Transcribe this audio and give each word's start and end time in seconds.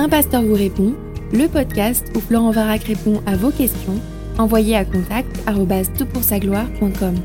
Un 0.00 0.08
pasteur 0.08 0.42
vous 0.42 0.54
répond, 0.54 0.94
le 1.32 1.48
podcast 1.48 2.06
où 2.14 2.20
Florent 2.20 2.52
Varac 2.52 2.84
répond 2.84 3.20
à 3.26 3.34
vos 3.34 3.50
questions, 3.50 4.00
envoyez 4.38 4.76
à 4.76 4.84
contact 4.84 5.28
gloire.com 6.38 7.16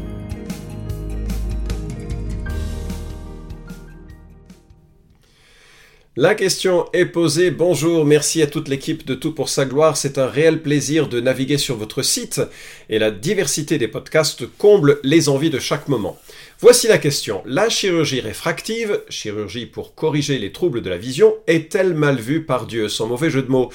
La 6.16 6.34
question 6.34 6.86
est 6.94 7.06
posée. 7.06 7.52
Bonjour, 7.52 8.06
merci 8.06 8.42
à 8.42 8.48
toute 8.48 8.68
l'équipe 8.68 9.06
de 9.06 9.14
Tout 9.14 9.34
pour 9.34 9.50
sa 9.50 9.66
gloire. 9.66 9.96
C'est 9.96 10.18
un 10.18 10.28
réel 10.28 10.64
plaisir 10.64 11.08
de 11.08 11.22
naviguer 11.22 11.60
sur 11.60 11.76
votre 11.76 12.02
site 12.02 12.42
et 12.90 12.98
la 12.98 13.12
diversité 13.12 13.78
des 13.78 13.88
podcasts 13.88 14.48
comble 14.58 15.00
les 15.04 15.30
envies 15.30 15.52
de 15.52 15.60
chaque 15.60 15.88
moment. 15.88 16.18
Voici 16.60 16.88
la 16.88 16.98
question. 16.98 17.42
La 17.46 17.70
chirurgie 17.70 18.22
réfractive, 18.22 19.02
chirurgie 19.10 19.66
pour 19.66 19.96
corriger 19.96 20.38
les 20.38 20.52
troubles 20.52 20.82
de 20.82 20.90
la 20.90 20.98
vision, 20.98 21.34
est-elle 21.48 21.94
mal 21.94 22.20
vue 22.20 22.46
par 22.46 22.68
Dieu? 22.68 22.90
Sans 22.90 23.08
mauvais 23.08 23.30
jeu 23.30 23.42
de 23.42 23.50
mots. 23.50 23.70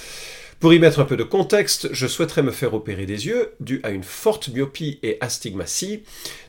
Pour 0.61 0.73
y 0.73 0.81
mettre 0.81 0.99
un 0.99 1.05
peu 1.05 1.17
de 1.17 1.23
contexte, 1.23 1.89
je 1.93 2.09
souhaiterais 2.09 2.43
me 2.43 2.51
faire 2.51 2.75
opérer 2.75 3.07
des 3.07 3.27
yeux 3.27 3.53
dû 3.61 3.81
à 3.85 3.91
une 3.91 4.03
forte 4.03 4.49
myopie 4.49 4.99
et 5.05 5.17
astigmatie, 5.21 6.03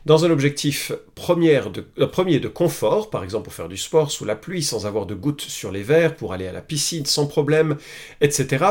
dans 0.08 0.26
un 0.26 0.32
objectif 0.32 0.92
premier 1.14 1.62
de, 1.72 1.86
euh, 2.00 2.08
premier 2.08 2.40
de 2.40 2.48
confort, 2.48 3.12
par 3.12 3.24
exemple 3.24 3.44
pour 3.44 3.54
faire 3.54 3.70
du 3.70 3.78
sport 3.78 4.10
sous 4.10 4.26
la 4.26 4.36
pluie 4.36 4.64
sans 4.64 4.88
avoir 4.88 5.06
de 5.06 5.14
gouttes 5.14 5.42
sur 5.42 5.72
les 5.72 5.84
verres, 5.84 6.16
pour 6.16 6.34
aller 6.34 6.48
à 6.48 6.52
la 6.52 6.62
piscine 6.62 7.06
sans 7.06 7.28
problème, 7.28 7.78
etc. 8.20 8.66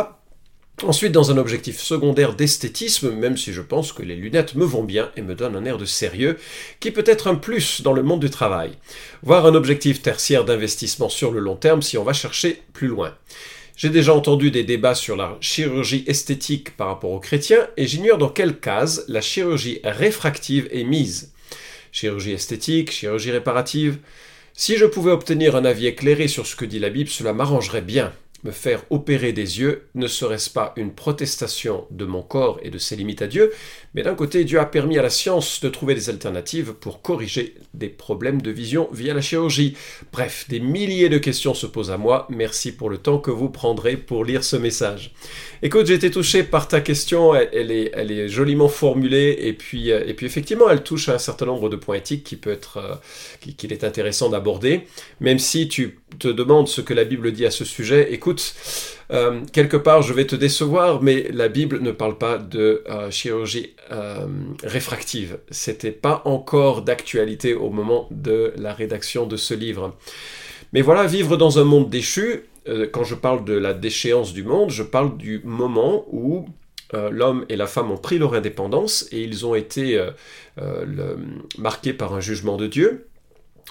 Ensuite, 0.85 1.11
dans 1.11 1.33
un 1.33 1.39
objectif 1.39 1.81
secondaire 1.81 2.35
d'esthétisme, 2.35 3.11
même 3.11 3.37
si 3.37 3.53
je 3.53 3.63
pense 3.63 3.93
que 3.93 4.05
les 4.05 4.15
lunettes 4.15 4.55
me 4.55 4.65
vont 4.65 4.85
bien 4.85 5.11
et 5.17 5.23
me 5.23 5.35
donnent 5.35 5.57
un 5.57 5.65
air 5.65 5.77
de 5.77 5.85
sérieux, 5.85 6.39
qui 6.79 6.93
peut 6.93 7.05
être 7.05 7.27
un 7.27 7.35
plus 7.35 7.83
dans 7.83 7.93
le 7.93 8.05
monde 8.05 8.21
du 8.21 8.31
travail. 8.31 8.71
Voire 9.25 9.45
un 9.47 9.57
objectif 9.57 10.03
tertiaire 10.03 10.45
d'investissement 10.45 11.09
sur 11.09 11.33
le 11.33 11.41
long 11.41 11.57
terme 11.57 11.83
si 11.83 11.99
on 11.99 12.05
va 12.05 12.13
chercher 12.13 12.63
plus 12.73 12.87
loin. 12.87 13.13
J'ai 13.77 13.91
déjà 13.91 14.15
entendu 14.15 14.53
des 14.53 14.63
débats 14.63 14.95
sur 14.95 15.17
la 15.17 15.37
chirurgie 15.41 16.05
esthétique 16.07 16.77
par 16.77 16.87
rapport 16.87 17.11
aux 17.11 17.21
chrétiens 17.21 17.69
et 17.77 17.89
j'ignore 17.89 18.19
dans 18.19 18.29
quelle 18.29 18.59
case 18.59 19.05
la 19.09 19.21
chirurgie 19.21 19.81
réfractive 19.83 20.69
est 20.71 20.85
mise. 20.85 21.33
Chirurgie 21.91 22.33
esthétique, 22.33 22.93
chirurgie 22.93 23.33
réparative. 23.33 23.99
Si 24.55 24.77
je 24.77 24.87
pouvais 24.87 25.13
obtenir 25.13 25.57
un 25.57 25.65
avis 25.65 25.87
éclairé 25.87 26.29
sur 26.29 26.47
ce 26.47 26.55
que 26.55 26.65
dit 26.65 26.79
la 26.79 26.91
Bible, 26.91 27.11
cela 27.11 27.33
m'arrangerait 27.33 27.83
bien. 27.83 28.13
Me 28.45 28.53
faire 28.53 28.85
opérer 28.91 29.33
des 29.33 29.59
yeux 29.59 29.89
ne 29.97 30.07
serait-ce 30.07 30.49
pas 30.49 30.73
une 30.77 30.93
protestation 30.93 31.87
de 31.91 32.05
mon 32.05 32.23
corps 32.23 32.61
et 32.63 32.71
de 32.71 32.79
ses 32.79 32.95
limites 32.95 33.21
à 33.21 33.27
Dieu, 33.27 33.53
mais 33.95 34.03
d'un 34.03 34.15
côté 34.15 34.45
Dieu 34.45 34.61
a 34.61 34.67
permis 34.67 34.97
à 34.97 35.03
la 35.03 35.11
science 35.11 35.61
de 35.61 35.69
trouver 35.69 35.97
des 35.97 36.09
alternatives 36.09 36.73
pour 36.73 37.03
corriger 37.03 37.57
des 37.75 37.89
problèmes 37.89 38.41
de 38.41 38.53
vision 38.53 38.89
via 38.93 39.13
la 39.13 39.21
chirurgie. 39.21 39.77
Bref, 40.13 40.47
des 40.49 40.61
milliers 40.61 41.09
de 41.09 41.19
questions 41.19 41.53
se 41.53 41.67
posent 41.67 41.91
à 41.91 41.99
moi, 41.99 42.29
merci 42.31 42.71
pour 42.71 42.91
le 42.91 42.99
temps 42.99 43.19
que 43.19 43.33
vous 43.33 43.49
prendrez 43.49 43.97
pour 43.97 44.25
lire 44.25 44.45
ce 44.45 44.55
message. 44.55 45.13
Écoute, 45.63 45.87
j'ai 45.87 45.95
été 45.95 46.11
touché 46.13 46.45
par 46.45 46.69
ta 46.69 46.81
question, 46.81 47.35
elle, 47.35 47.73
est, 47.73 48.29
joliment 48.29 48.69
formulée, 48.69 49.37
et 49.41 49.53
puis, 49.53 49.91
euh, 49.91 50.05
et 50.07 50.15
puis 50.15 50.27
effectivement 50.27 50.71
elle 50.71 50.85
touche 50.85 51.09
à 51.09 51.15
un 51.15 51.19
certain 51.19 51.47
nombre 51.47 51.69
de 51.69 51.77
points 51.77 51.97
éthiques 51.97 52.23
qui 52.23 52.37
peut 52.37 52.53
être, 52.53 52.77
euh, 52.77 52.95
qu'il 53.57 53.73
est 53.73 53.83
intéressant 53.83 54.29
d'aborder, 54.29 54.83
même 55.21 55.41
si 55.41 55.67
tu 55.67 55.99
te 56.21 56.29
demandes 56.29 56.69
ce 56.69 56.81
que 56.81 56.95
la 56.95 57.05
Bible 57.05 57.33
dit 57.33 57.47
à 57.47 57.51
ce 57.51 57.65
sujet, 57.65 58.13
écoute, 58.13 58.28
euh, 59.11 59.41
quelque 59.53 59.77
part 59.77 60.03
je 60.03 60.13
vais 60.13 60.27
te 60.27 60.37
décevoir, 60.37 61.03
mais 61.03 61.29
la 61.33 61.49
Bible 61.49 61.81
ne 61.81 61.91
parle 61.91 62.19
pas 62.19 62.39
de 62.39 62.85
euh, 62.89 63.11
chirurgie 63.11 63.75
euh, 63.91 64.27
réfractive. 64.63 65.39
C'était 65.51 65.93
pas 65.93 66.23
encore 66.25 66.83
d'actualité 66.83 67.55
au 67.55 67.71
moment 67.71 68.09
de 68.11 68.53
la 68.57 68.75
rédaction 68.75 69.27
de 69.27 69.37
ce 69.37 69.55
livre. 69.55 69.97
Mais 70.73 70.83
voilà, 70.83 71.07
vivre 71.07 71.37
dans 71.37 71.59
un 71.59 71.65
monde 71.65 71.89
déchu, 71.89 72.45
quand 72.93 73.05
je 73.05 73.15
parle 73.15 73.47
de 73.47 73.55
la 73.55 73.73
déchéance 73.73 74.35
du 74.35 74.43
monde, 74.43 74.69
je 74.69 74.83
parle 74.83 75.17
du 75.17 75.41
moment 75.43 76.05
où 76.13 76.47
l'homme 76.93 77.47
et 77.49 77.57
la 77.57 77.67
femme 77.67 77.91
ont 77.91 77.97
pris 77.97 78.19
leur 78.19 78.35
indépendance 78.35 79.09
et 79.11 79.23
ils 79.23 79.47
ont 79.47 79.55
été 79.55 79.99
marqués 81.57 81.95
par 81.95 82.13
un 82.13 82.21
jugement 82.21 82.59
de 82.59 82.67
Dieu, 82.67 83.09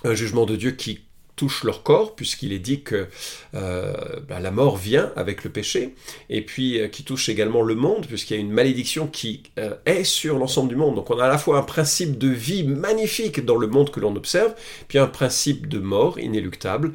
un 0.04 0.16
jugement 0.16 0.48
de 0.48 0.56
Dieu 0.56 0.72
qui 0.72 1.07
touche 1.38 1.64
leur 1.64 1.84
corps, 1.84 2.16
puisqu'il 2.16 2.52
est 2.52 2.60
dit 2.60 2.82
que 2.82 3.08
euh, 3.54 3.94
bah, 4.28 4.40
la 4.42 4.52
mort 4.52 4.76
vient 4.76 5.14
avec 5.16 5.44
le 5.46 5.52
péché, 5.52 5.94
et 6.30 6.42
puis 6.42 6.82
euh, 6.82 6.88
qui 6.90 7.04
touche 7.04 7.30
également 7.30 7.62
le 7.62 7.76
monde, 7.76 8.08
puisqu'il 8.08 8.34
y 8.34 8.38
a 8.38 8.40
une 8.40 8.52
malédiction 8.52 9.08
qui 9.08 9.44
euh, 9.60 9.76
est 9.86 10.04
sur 10.04 10.40
l'ensemble 10.40 10.68
du 10.68 10.76
monde. 10.76 10.96
Donc 10.96 11.10
on 11.12 11.20
a 11.20 11.26
à 11.26 11.30
la 11.30 11.38
fois 11.38 11.60
un 11.60 11.64
principe 11.64 12.18
de 12.18 12.28
vie 12.28 12.64
magnifique 12.64 13.46
dans 13.46 13.56
le 13.56 13.68
monde 13.68 13.92
que 13.92 14.00
l'on 14.00 14.16
observe, 14.16 14.54
puis 14.88 14.98
un 14.98 15.08
principe 15.08 15.70
de 15.70 15.80
mort 15.80 16.20
inéluctable 16.20 16.92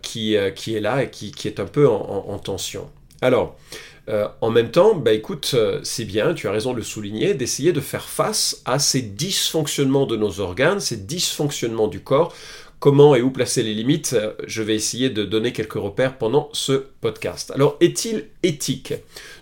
qui, 0.00 0.34
est 0.34 0.80
là 0.80 1.02
et 1.02 1.10
qui, 1.10 1.32
qui 1.32 1.48
est 1.48 1.58
un 1.58 1.66
peu 1.66 1.88
en, 1.88 2.38
tension. 2.38 2.88
Alors, 3.20 3.56
en 4.40 4.50
même 4.50 4.70
temps, 4.70 4.94
bah 4.94 5.12
écoute, 5.12 5.56
c'est 5.82 6.04
bien, 6.04 6.34
tu 6.34 6.46
as 6.46 6.52
raison 6.52 6.72
de 6.72 6.76
le 6.76 6.84
souligner, 6.84 7.34
d'essayer 7.34 7.72
de 7.72 7.80
faire 7.80 8.08
face 8.08 8.62
à 8.64 8.78
ces 8.78 9.02
dysfonctionnements 9.02 10.06
de 10.06 10.16
nos 10.16 10.38
organes, 10.38 10.78
ces 10.78 10.98
dysfonctionnements 10.98 11.88
du 11.88 11.98
corps, 11.98 12.32
comment 12.86 13.16
et 13.16 13.20
où 13.20 13.32
placer 13.32 13.64
les 13.64 13.74
limites, 13.74 14.16
je 14.46 14.62
vais 14.62 14.76
essayer 14.76 15.10
de 15.10 15.24
donner 15.24 15.52
quelques 15.52 15.72
repères 15.72 16.18
pendant 16.18 16.48
ce 16.52 16.84
podcast. 17.00 17.50
Alors, 17.50 17.76
est-il 17.80 18.28
éthique 18.44 18.94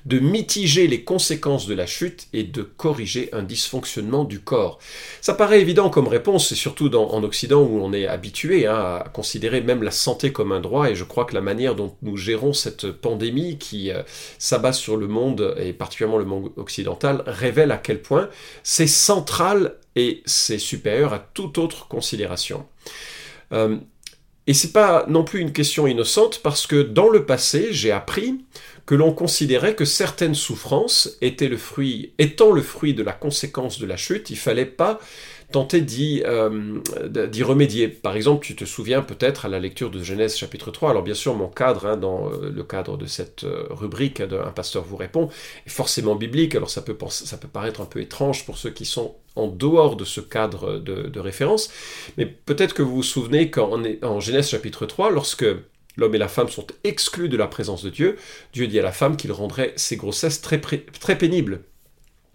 de 0.06 0.18
mitiger 0.18 0.86
les 0.86 1.04
conséquences 1.04 1.66
de 1.66 1.74
la 1.74 1.84
chute 1.84 2.26
et 2.32 2.42
de 2.44 2.62
corriger 2.62 3.28
un 3.34 3.42
dysfonctionnement 3.42 4.24
du 4.24 4.40
corps? 4.40 4.78
Ça 5.20 5.34
paraît 5.34 5.60
évident 5.60 5.90
comme 5.90 6.08
réponse, 6.08 6.52
et 6.52 6.54
surtout 6.54 6.90
en 6.96 7.22
Occident 7.22 7.60
où 7.60 7.82
on 7.82 7.92
est 7.92 8.06
habitué 8.06 8.66
hein, 8.66 9.02
à 9.04 9.10
considérer 9.12 9.60
même 9.60 9.82
la 9.82 9.90
santé 9.90 10.32
comme 10.32 10.50
un 10.50 10.60
droit, 10.60 10.88
et 10.88 10.94
je 10.94 11.04
crois 11.04 11.26
que 11.26 11.34
la 11.34 11.42
manière 11.42 11.74
dont 11.74 11.94
nous 12.00 12.16
gérons 12.16 12.54
cette 12.54 12.92
pandémie 12.92 13.58
qui 13.58 13.90
euh, 13.90 14.00
s'abat 14.38 14.72
sur 14.72 14.96
le 14.96 15.06
monde, 15.06 15.54
et 15.60 15.74
particulièrement 15.74 16.16
le 16.16 16.24
monde 16.24 16.50
occidental, 16.56 17.22
révèle 17.26 17.72
à 17.72 17.76
quel 17.76 18.00
point 18.00 18.30
c'est 18.62 18.86
central 18.86 19.74
et 19.96 20.22
c'est 20.24 20.58
supérieur 20.58 21.12
à 21.12 21.18
toute 21.18 21.58
autre 21.58 21.88
considération. 21.88 22.64
Euh, 23.54 23.76
et 24.46 24.52
c'est 24.52 24.72
pas 24.72 25.06
non 25.08 25.24
plus 25.24 25.40
une 25.40 25.52
question 25.52 25.86
innocente 25.86 26.40
parce 26.42 26.66
que 26.66 26.82
dans 26.82 27.08
le 27.08 27.24
passé, 27.24 27.68
j'ai 27.70 27.92
appris 27.92 28.44
que 28.84 28.94
l'on 28.94 29.12
considérait 29.12 29.74
que 29.74 29.86
certaines 29.86 30.34
souffrances 30.34 31.16
étaient 31.22 31.48
le 31.48 31.56
fruit, 31.56 32.12
étant 32.18 32.52
le 32.52 32.60
fruit 32.60 32.92
de 32.92 33.02
la 33.02 33.12
conséquence 33.12 33.78
de 33.78 33.86
la 33.86 33.96
chute, 33.96 34.28
il 34.28 34.36
fallait 34.36 34.66
pas 34.66 35.00
tenter 35.54 35.86
euh, 36.26 36.80
d'y 37.28 37.42
remédier. 37.44 37.86
Par 37.86 38.16
exemple, 38.16 38.44
tu 38.44 38.56
te 38.56 38.64
souviens 38.64 39.02
peut-être 39.02 39.46
à 39.46 39.48
la 39.48 39.60
lecture 39.60 39.88
de 39.88 40.02
Genèse 40.02 40.36
chapitre 40.36 40.72
3, 40.72 40.90
alors 40.90 41.04
bien 41.04 41.14
sûr 41.14 41.32
mon 41.36 41.46
cadre, 41.46 41.86
hein, 41.86 41.96
dans 41.96 42.28
euh, 42.28 42.50
le 42.50 42.64
cadre 42.64 42.96
de 42.96 43.06
cette 43.06 43.46
rubrique 43.70 44.20
Un 44.20 44.50
pasteur 44.50 44.82
vous 44.82 44.96
répond, 44.96 45.28
est 45.64 45.70
forcément 45.70 46.16
biblique, 46.16 46.56
alors 46.56 46.70
ça 46.70 46.82
peut, 46.82 46.96
paraître 47.52 47.80
un 47.80 47.84
peu 47.84 48.00
étrange 48.00 48.44
pour 48.46 48.58
ceux 48.58 48.70
qui 48.70 48.84
sont 48.84 49.14
en 49.36 49.46
dehors 49.46 49.94
de 49.94 50.04
ce 50.04 50.20
cadre 50.20 50.78
de, 50.80 51.20
référence, 51.20 51.70
mais 52.16 52.26
peut-être 52.26 52.74
que 52.74 52.82
vous 52.82 52.96
vous 52.96 53.02
souvenez 53.04 53.48
qu'en 53.48 53.80
en 54.02 54.18
Genèse 54.18 54.48
chapitre 54.48 54.86
3, 54.86 55.12
lorsque 55.12 55.46
l'homme 55.96 56.16
et 56.16 56.18
la 56.18 56.28
femme 56.28 56.48
sont 56.48 56.66
exclus 56.82 57.28
de 57.28 57.36
la 57.36 57.46
présence 57.46 57.84
de 57.84 57.90
Dieu, 57.90 58.16
Dieu 58.52 58.66
dit 58.66 58.80
à 58.80 58.82
la 58.82 58.92
femme 58.92 59.16
qu'il 59.16 59.30
rendrait 59.30 59.72
ses 59.76 59.96
grossesses 59.96 60.40
très 60.40 61.16
pénibles. 61.16 61.60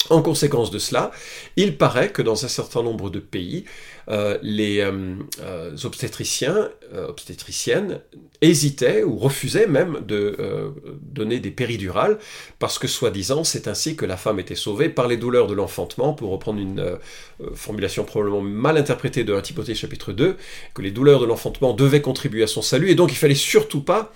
En 0.09 0.21
conséquence 0.21 0.71
de 0.71 0.79
cela, 0.79 1.11
il 1.55 1.77
paraît 1.77 2.09
que 2.09 2.21
dans 2.21 2.45
un 2.45 2.47
certain 2.47 2.81
nombre 2.81 3.09
de 3.09 3.19
pays, 3.19 3.65
euh, 4.09 4.39
les 4.41 4.79
euh, 4.79 5.15
euh, 5.41 5.75
obstétriciens, 5.83 6.69
obstétriciennes 7.07 8.01
hésitaient 8.41 9.03
ou 9.03 9.17
refusaient 9.17 9.67
même 9.67 9.99
de 10.07 10.73
donner 11.01 11.39
des 11.39 11.51
péridurales 11.51 12.17
parce 12.57 12.79
que 12.79 12.87
soi-disant 12.87 13.43
c'est 13.43 13.67
ainsi 13.67 13.95
que 13.95 14.05
la 14.05 14.17
femme 14.17 14.39
était 14.39 14.55
sauvée 14.55 14.89
par 14.89 15.07
les 15.07 15.17
douleurs 15.17 15.45
de 15.45 15.53
l'enfantement, 15.53 16.13
pour 16.13 16.31
reprendre 16.31 16.59
une 16.59 16.97
formulation 17.53 18.05
probablement 18.05 18.41
mal 18.41 18.77
interprétée 18.77 19.23
de 19.23 19.33
1 19.35 19.41
Timothée 19.41 19.75
chapitre 19.75 20.13
2, 20.13 20.37
que 20.73 20.81
les 20.81 20.91
douleurs 20.91 21.19
de 21.19 21.25
l'enfantement 21.25 21.73
devaient 21.73 22.01
contribuer 22.01 22.43
à 22.43 22.47
son 22.47 22.63
salut 22.63 22.89
et 22.89 22.95
donc 22.95 23.11
il 23.11 23.17
fallait 23.17 23.35
surtout 23.35 23.81
pas 23.81 24.11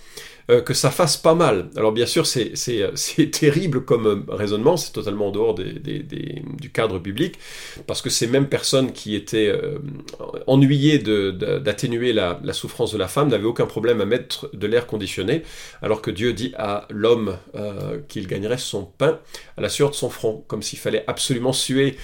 euh, 0.49 0.61
que 0.61 0.73
ça 0.73 0.91
fasse 0.91 1.15
pas 1.15 1.35
mal. 1.35 1.69
Alors 1.77 1.93
bien 1.93 2.05
sûr, 2.05 2.27
c'est 2.27 2.51
terrible 3.31 3.85
comme 3.85 4.07
euh, 4.07 4.35
raisonnement, 4.35 4.75
c'est 4.75 4.91
totalement 4.91 5.27
en 5.27 5.31
dehors 5.31 5.55
du 5.55 6.69
cadre 6.73 6.99
biblique, 6.99 7.39
parce 7.87 8.01
que 8.01 8.09
ces 8.09 8.27
mêmes 8.27 8.49
personnes 8.49 8.91
qui 8.91 9.15
étaient 9.15 9.47
euh, 9.47 9.79
ennuyées 10.47 10.99
d'atténuer 10.99 12.11
la, 12.11 12.39
souffrance 12.51 12.91
de 12.91 12.97
la 12.97 13.07
femme 13.07 13.29
n'avaient 13.29 13.45
aucun 13.45 13.65
problème 13.65 14.01
à 14.01 14.05
mettre 14.05 14.49
de 14.53 14.67
l'air 14.67 14.85
conditionné, 14.85 15.43
alors 15.81 16.01
que 16.01 16.11
Dieu 16.11 16.33
dit 16.33 16.53
à 16.57 16.87
l'homme 16.89 17.37
qu'il 18.07 18.27
gagnerait 18.27 18.57
son 18.57 18.83
pain 18.85 19.19
à 19.57 19.61
la 19.61 19.69
sueur 19.69 19.89
de 19.89 19.95
son 19.95 20.09
front, 20.09 20.43
comme 20.47 20.61
s'il 20.61 20.77
fallait 20.77 21.03
absolument 21.07 21.53
suer, 21.53 21.97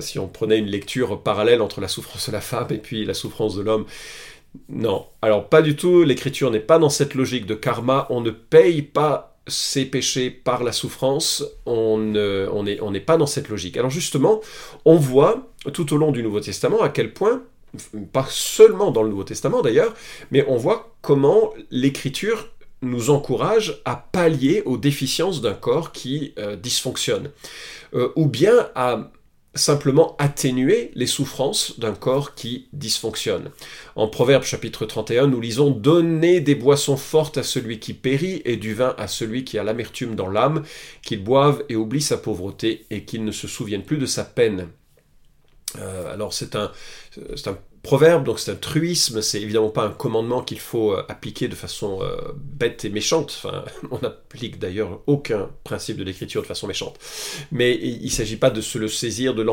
si 0.00 0.18
on 0.18 0.28
prenait 0.28 0.58
une 0.58 0.66
lecture 0.66 1.22
parallèle 1.22 1.62
entre 1.62 1.80
la 1.80 1.88
souffrance 1.88 2.28
de 2.28 2.32
la 2.32 2.40
femme 2.40 2.68
et 2.70 2.78
puis 2.78 3.04
la 3.04 3.14
souffrance 3.14 3.56
de 3.56 3.62
l'homme. 3.62 3.86
Non, 4.68 5.06
alors 5.22 5.48
pas 5.48 5.62
du 5.62 5.76
tout, 5.76 6.02
l'écriture 6.02 6.50
n'est 6.50 6.60
pas 6.60 6.78
dans 6.78 6.88
cette 6.88 7.14
logique 7.14 7.46
de 7.46 7.54
karma, 7.54 8.06
on 8.10 8.20
ne 8.20 8.30
paye 8.30 8.82
pas 8.82 9.36
ses 9.46 9.86
péchés 9.86 10.30
par 10.30 10.62
la 10.62 10.72
souffrance, 10.72 11.44
on 11.64 11.98
n'est 11.98 13.00
pas 13.00 13.16
dans 13.16 13.26
cette 13.26 13.48
logique. 13.48 13.76
Alors 13.76 13.90
justement, 13.90 14.40
on 14.84 14.96
voit 14.96 15.48
tout 15.72 15.92
au 15.94 15.96
long 15.96 16.12
du 16.12 16.22
Nouveau 16.22 16.40
Testament 16.40 16.82
à 16.82 16.88
quel 16.88 17.12
point, 17.12 17.42
pas 18.12 18.26
seulement 18.28 18.90
dans 18.90 19.02
le 19.02 19.10
Nouveau 19.10 19.24
Testament 19.24 19.62
d'ailleurs, 19.62 19.94
mais 20.30 20.44
on 20.48 20.56
voit 20.56 20.94
comment 21.02 21.52
l'écriture 21.70 22.48
nous 22.82 23.10
encourage 23.10 23.80
à 23.84 23.96
pallier 23.96 24.62
aux 24.64 24.76
déficiences 24.76 25.40
d'un 25.40 25.54
corps 25.54 25.92
qui 25.92 26.32
euh, 26.38 26.54
dysfonctionne, 26.56 27.30
euh, 27.94 28.10
ou 28.16 28.26
bien 28.26 28.68
à 28.74 29.10
simplement 29.58 30.16
atténuer 30.18 30.90
les 30.94 31.06
souffrances 31.06 31.78
d'un 31.78 31.94
corps 31.94 32.34
qui 32.34 32.68
dysfonctionne. 32.72 33.50
En 33.96 34.08
Proverbe 34.08 34.44
chapitre 34.44 34.86
31, 34.86 35.26
nous 35.26 35.40
lisons 35.40 35.70
Donnez 35.70 36.40
des 36.40 36.54
boissons 36.54 36.96
fortes 36.96 37.38
à 37.38 37.42
celui 37.42 37.78
qui 37.78 37.92
périt 37.92 38.42
et 38.44 38.56
du 38.56 38.74
vin 38.74 38.94
à 38.98 39.08
celui 39.08 39.44
qui 39.44 39.58
a 39.58 39.64
l'amertume 39.64 40.14
dans 40.14 40.28
l'âme, 40.28 40.62
qu'il 41.02 41.22
boive 41.22 41.64
et 41.68 41.76
oublie 41.76 42.00
sa 42.00 42.16
pauvreté 42.16 42.86
et 42.90 43.04
qu'il 43.04 43.24
ne 43.24 43.32
se 43.32 43.48
souvienne 43.48 43.82
plus 43.82 43.98
de 43.98 44.06
sa 44.06 44.24
peine. 44.24 44.68
Euh, 45.78 46.12
alors 46.12 46.32
c'est 46.32 46.56
un, 46.56 46.72
un 47.46 47.58
proverbe, 47.82 48.24
donc 48.24 48.38
c'est 48.38 48.50
un 48.50 48.56
truisme, 48.56 49.22
c'est 49.22 49.40
évidemment 49.40 49.70
pas 49.70 49.84
un 49.84 49.90
commandement 49.90 50.42
qu'il 50.42 50.58
faut 50.58 50.92
euh, 50.92 51.04
appliquer 51.08 51.48
de 51.48 51.54
façon 51.54 52.00
euh, 52.02 52.16
bête 52.36 52.84
et 52.84 52.90
méchante. 52.90 53.46
On 53.90 53.98
n'applique 53.98 54.58
d'ailleurs 54.58 55.00
aucun 55.06 55.50
principe 55.64 55.96
de 55.96 56.04
l'écriture 56.04 56.42
de 56.42 56.46
façon 56.46 56.66
méchante. 56.66 56.98
Mais 57.52 57.78
il 57.80 58.04
ne 58.04 58.10
s'agit 58.10 58.36
pas 58.36 58.50
de 58.50 58.60
se 58.60 58.78
le 58.78 58.88
saisir, 58.88 59.34
de 59.34 59.46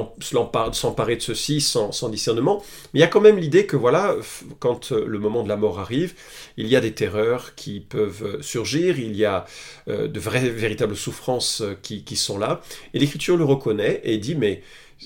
s'emparer 0.74 1.16
de 1.16 1.22
ceci 1.22 1.62
sans, 1.62 2.10
discernement. 2.10 2.64
Mais 2.94 3.00
il 3.00 3.02
y 3.02 3.06
a 3.06 3.08
quand 3.08 3.22
même 3.22 3.38
l'idée 3.38 3.66
que 3.66 3.78
voilà, 3.78 4.16
quand 4.60 4.92
euh, 4.92 5.06
le 5.06 5.20
moment 5.20 5.44
de 5.44 5.50
la 5.50 5.58
mort 5.58 5.80
arrive, 5.80 6.14
il 6.58 6.68
y 6.68 6.76
a 6.76 6.82
des 6.82 6.94
terreurs 6.94 7.56
qui 7.56 7.80
peuvent 7.80 8.42
surgir, 8.42 9.00
il 9.00 9.16
y 9.16 9.26
a 9.26 9.46
de 9.88 10.20
vraies, 10.20 10.50
véritables 10.50 10.96
souffrances 10.96 11.64
qui 11.82 12.16
sont 12.16 12.38
là. 12.38 12.62
Et 12.94 13.00
l'écriture 13.00 13.38
le 13.38 13.44
reconnaît 13.44 14.02
et 14.04 14.18
dit 14.18 14.36
mais 14.36 14.62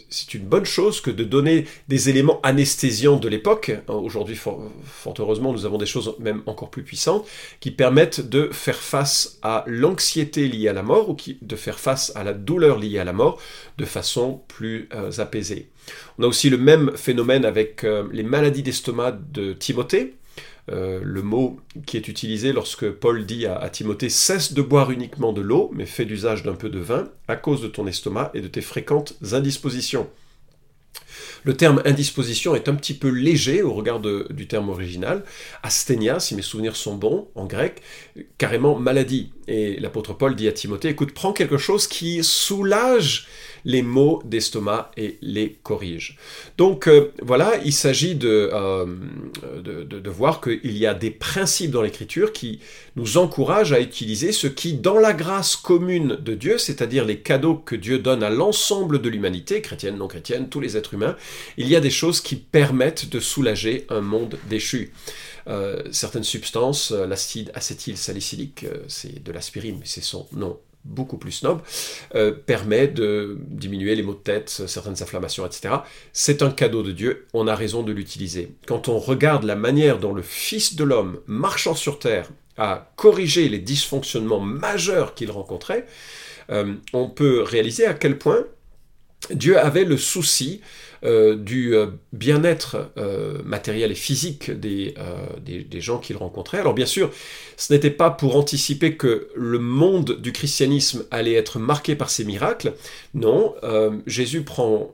c'est 0.09 0.33
une 0.33 0.45
bonne 0.45 0.65
chose 0.65 1.01
que 1.01 1.11
de 1.11 1.23
donner 1.23 1.65
des 1.87 2.09
éléments 2.09 2.39
anesthésiants 2.43 3.17
de 3.17 3.27
l'époque. 3.27 3.71
Aujourd'hui, 3.87 4.35
fort, 4.35 4.71
heureusement, 5.17 5.51
nous 5.51 5.65
avons 5.65 5.77
des 5.77 5.85
choses 5.85 6.15
même 6.19 6.43
encore 6.45 6.69
plus 6.69 6.83
puissantes 6.83 7.27
qui 7.59 7.71
permettent 7.71 8.21
de 8.21 8.49
faire 8.51 8.77
face 8.77 9.39
à 9.41 9.63
l'anxiété 9.67 10.47
liée 10.47 10.67
à 10.67 10.73
la 10.73 10.83
mort 10.83 11.09
ou 11.09 11.17
de 11.41 11.55
faire 11.55 11.79
face 11.79 12.11
à 12.15 12.23
la 12.23 12.33
douleur 12.33 12.79
liée 12.79 12.99
à 12.99 13.03
la 13.03 13.13
mort 13.13 13.39
de 13.77 13.85
façon 13.85 14.41
plus 14.47 14.89
euh, 14.93 15.11
apaisée. 15.17 15.69
On 16.17 16.23
a 16.23 16.27
aussi 16.27 16.49
le 16.49 16.57
même 16.57 16.95
phénomène 16.95 17.45
avec 17.45 17.83
euh, 17.83 18.07
les 18.11 18.23
maladies 18.23 18.63
d'estomac 18.63 19.17
de 19.31 19.53
Timothée. 19.53 20.15
Euh, 20.71 20.99
le 21.03 21.21
mot 21.21 21.59
qui 21.85 21.97
est 21.97 22.07
utilisé 22.07 22.53
lorsque 22.53 22.89
Paul 22.89 23.25
dit 23.25 23.45
à, 23.47 23.67
Timothée 23.69 24.09
cesse 24.09 24.53
de 24.53 24.61
boire 24.61 24.91
uniquement 24.91 25.33
de 25.33 25.41
l'eau, 25.41 25.71
mais 25.73 25.85
fais 25.85 26.05
d'usage 26.05 26.43
d'un 26.43 26.53
peu 26.53 26.69
de 26.69 26.79
vin 26.79 27.09
à 27.27 27.35
cause 27.35 27.61
de 27.61 27.67
ton 27.67 27.87
estomac 27.87 28.31
et 28.33 28.41
de 28.41 28.47
tes 28.47 28.61
fréquentes 28.61 29.15
indispositions. 29.31 30.07
Le 31.43 31.55
terme 31.55 31.81
indisposition 31.85 32.55
est 32.55 32.69
un 32.69 32.75
petit 32.75 32.93
peu 32.93 33.09
léger 33.09 33.61
au 33.61 33.73
regard 33.73 33.99
du 33.99 34.47
terme 34.47 34.69
original. 34.69 35.23
Asthénia, 35.63 36.19
si 36.19 36.35
mes 36.35 36.41
souvenirs 36.41 36.75
sont 36.75 36.95
bons, 36.95 37.27
en 37.35 37.45
grec, 37.45 37.81
carrément 38.37 38.77
maladie. 38.77 39.31
Et 39.47 39.79
l'apôtre 39.79 40.13
Paul 40.13 40.35
dit 40.35 40.47
à 40.47 40.51
Timothée, 40.51 40.89
écoute, 40.89 41.13
prends 41.13 41.33
quelque 41.33 41.57
chose 41.57 41.87
qui 41.87 42.23
soulage 42.23 43.27
les 43.65 43.81
maux 43.81 44.21
d'estomac 44.25 44.91
et 44.95 45.17
les 45.21 45.57
corrige. 45.63 46.17
Donc 46.57 46.87
euh, 46.87 47.11
voilà, 47.21 47.53
il 47.65 47.73
s'agit 47.73 48.17
euh, 48.23 48.85
de, 49.61 49.83
de, 49.83 50.09
voir 50.09 50.39
qu'il 50.41 50.77
y 50.77 50.85
a 50.85 50.93
des 50.93 51.11
principes 51.11 51.71
dans 51.71 51.81
l'écriture 51.81 52.31
qui 52.31 52.59
nous 52.95 53.17
encouragent 53.17 53.73
à 53.73 53.79
utiliser 53.79 54.31
ce 54.31 54.47
qui, 54.47 54.73
dans 54.73 54.99
la 54.99 55.13
grâce 55.13 55.55
commune 55.55 56.15
de 56.15 56.35
Dieu, 56.35 56.57
c'est-à-dire 56.57 57.05
les 57.05 57.19
cadeaux 57.19 57.55
que 57.55 57.75
Dieu 57.75 57.99
donne 57.99 58.23
à 58.23 58.29
l'ensemble 58.29 59.01
de 59.01 59.09
l'humanité, 59.09 59.61
chrétienne, 59.61 59.97
non 59.97 60.07
chrétienne, 60.07 60.49
tous 60.49 60.59
les 60.59 60.77
êtres 60.77 60.93
humains, 60.93 61.15
il 61.57 61.67
y 61.67 61.75
a 61.75 61.79
des 61.79 61.89
choses 61.89 62.21
qui 62.21 62.35
permettent 62.35 63.09
de 63.09 63.19
soulager 63.19 63.85
un 63.89 64.01
monde 64.01 64.37
déchu. 64.49 64.93
Euh, 65.47 65.81
certaines 65.91 66.23
substances, 66.23 66.91
l'acide 66.91 67.51
acétylsalicylique, 67.53 68.65
c'est 68.87 69.23
de 69.23 69.31
l'aspirine, 69.31 69.77
mais 69.79 69.85
c'est 69.85 70.01
son 70.01 70.27
nom 70.33 70.59
beaucoup 70.85 71.17
plus 71.17 71.31
snob, 71.31 71.61
euh, 72.15 72.31
permet 72.31 72.87
de 72.87 73.37
diminuer 73.47 73.95
les 73.95 74.03
maux 74.03 74.13
de 74.13 74.19
tête, 74.19 74.49
certaines 74.49 75.01
inflammations, 75.01 75.45
etc. 75.45 75.75
C'est 76.13 76.41
un 76.41 76.51
cadeau 76.51 76.83
de 76.83 76.91
Dieu, 76.91 77.27
on 77.33 77.47
a 77.47 77.55
raison 77.55 77.83
de 77.83 77.91
l'utiliser. 77.91 78.53
Quand 78.65 78.87
on 78.87 78.97
regarde 78.97 79.43
la 79.43 79.55
manière 79.55 79.99
dont 79.99 80.13
le 80.13 80.21
Fils 80.21 80.75
de 80.75 80.83
l'homme, 80.83 81.19
marchant 81.27 81.75
sur 81.75 81.99
terre, 81.99 82.29
a 82.57 82.91
corrigé 82.95 83.47
les 83.49 83.59
dysfonctionnements 83.59 84.39
majeurs 84.39 85.15
qu'il 85.15 85.31
rencontrait, 85.31 85.85
euh, 86.49 86.73
on 86.93 87.09
peut 87.09 87.41
réaliser 87.43 87.85
à 87.85 87.93
quel 87.93 88.17
point 88.17 88.45
Dieu 89.31 89.59
avait 89.59 89.85
le 89.85 89.97
souci 89.97 90.61
euh, 91.05 91.37
du 91.37 91.75
euh, 91.75 91.87
bien-être 92.11 92.91
euh, 92.97 93.41
matériel 93.45 93.89
et 93.89 93.95
physique 93.95 94.51
des, 94.51 94.93
gens 95.79 95.97
qu'il 95.97 96.17
rencontrait. 96.17 96.59
Alors 96.59 96.73
bien 96.73 96.85
sûr, 96.85 97.09
ce 97.55 97.71
n'était 97.71 97.89
pas 97.89 98.09
pour 98.09 98.35
anticiper 98.35 98.97
que 98.97 99.29
le 99.33 99.59
monde 99.59 100.19
du 100.19 100.33
christianisme 100.33 101.05
allait 101.09 101.35
être 101.35 101.57
marqué 101.57 101.95
par 101.95 102.09
ces 102.09 102.25
miracles. 102.25 102.73
Non, 103.13 103.55
Jésus 104.07 104.43
prend 104.43 104.91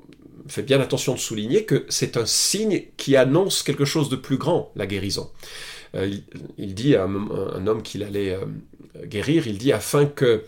fait 0.47 0.61
bien 0.61 0.79
attention 0.79 1.15
de 1.15 1.19
souligner 1.19 1.65
que 1.65 1.85
c'est 1.89 2.17
un 2.17 2.25
signe 2.27 2.83
qui 2.97 3.15
annonce 3.15 3.63
quelque 3.63 3.85
chose 3.85 4.09
de 4.09 4.15
plus 4.15 4.37
grand, 4.37 4.71
la 4.75 4.85
guérison. 4.85 5.31
il, 5.95 6.75
dit 6.75 6.95
à 6.95 7.05
un 7.05 7.65
homme 7.65 7.81
qu'il 7.81 8.03
allait 8.03 8.37
guérir, 9.05 9.47
il 9.47 9.57
dit 9.57 9.73
afin 9.73 10.05
que 10.05 10.43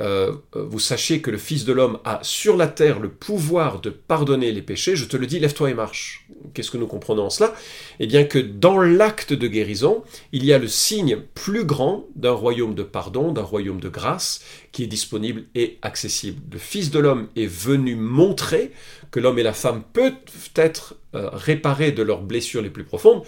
euh, 0.00 0.32
vous 0.54 0.78
sachiez 0.78 1.20
que 1.20 1.30
le 1.30 1.38
Fils 1.38 1.64
de 1.64 1.72
l'homme 1.72 1.98
a 2.04 2.20
sur 2.22 2.56
la 2.56 2.66
terre 2.66 3.00
le 3.00 3.10
pouvoir 3.10 3.80
de 3.80 3.90
pardonner 3.90 4.50
les 4.50 4.62
péchés, 4.62 4.96
je 4.96 5.04
te 5.04 5.16
le 5.16 5.26
dis, 5.26 5.38
lève-toi 5.38 5.70
et 5.70 5.74
marche. 5.74 6.26
Qu'est-ce 6.54 6.70
que 6.70 6.78
nous 6.78 6.86
comprenons 6.86 7.24
en 7.24 7.30
cela? 7.30 7.54
Eh 7.98 8.06
bien 8.06 8.24
que 8.24 8.38
dans 8.38 8.80
l'acte 8.80 9.32
de 9.32 9.46
guérison, 9.46 10.02
il 10.32 10.44
y 10.44 10.52
a 10.52 10.58
le 10.58 10.68
signe 10.68 11.18
plus 11.34 11.64
grand 11.64 12.06
d'un 12.16 12.32
royaume 12.32 12.74
de 12.74 12.82
pardon, 12.82 13.32
d'un 13.32 13.42
royaume 13.42 13.80
de 13.80 13.88
grâce, 13.88 14.42
qui 14.72 14.84
est 14.84 14.88
disponible 14.88 15.44
et 15.54 15.78
accessible. 15.82 16.40
Le 16.52 16.58
Fils 16.58 16.90
de 16.90 16.98
l'homme 16.98 17.28
est 17.36 17.46
venu 17.46 17.94
montrer 17.94 18.72
que 19.10 19.20
l'homme 19.20 19.38
et 19.38 19.42
la 19.42 19.52
femme 19.52 19.82
peuvent 19.92 20.14
être 20.54 20.96
euh, 21.14 21.28
réparés 21.32 21.92
de 21.92 22.02
leurs 22.02 22.22
blessures 22.22 22.62
les 22.62 22.70
plus 22.70 22.84
profondes, 22.84 23.22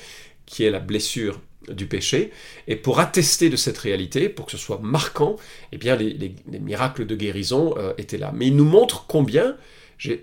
qui 0.46 0.64
est 0.64 0.70
la 0.70 0.80
blessure 0.80 1.40
du 1.68 1.86
péché. 1.86 2.30
Et 2.68 2.76
pour 2.76 3.00
attester 3.00 3.50
de 3.50 3.56
cette 3.56 3.78
réalité, 3.78 4.28
pour 4.28 4.46
que 4.46 4.52
ce 4.52 4.58
soit 4.58 4.80
marquant, 4.82 5.36
eh 5.72 5.78
bien 5.78 5.96
les, 5.96 6.34
miracles 6.60 7.06
de 7.06 7.14
guérison 7.14 7.74
euh, 7.76 7.92
étaient 7.98 8.18
là. 8.18 8.32
Mais 8.34 8.48
il 8.48 8.56
nous 8.56 8.64
montre 8.64 9.06
combien 9.06 9.56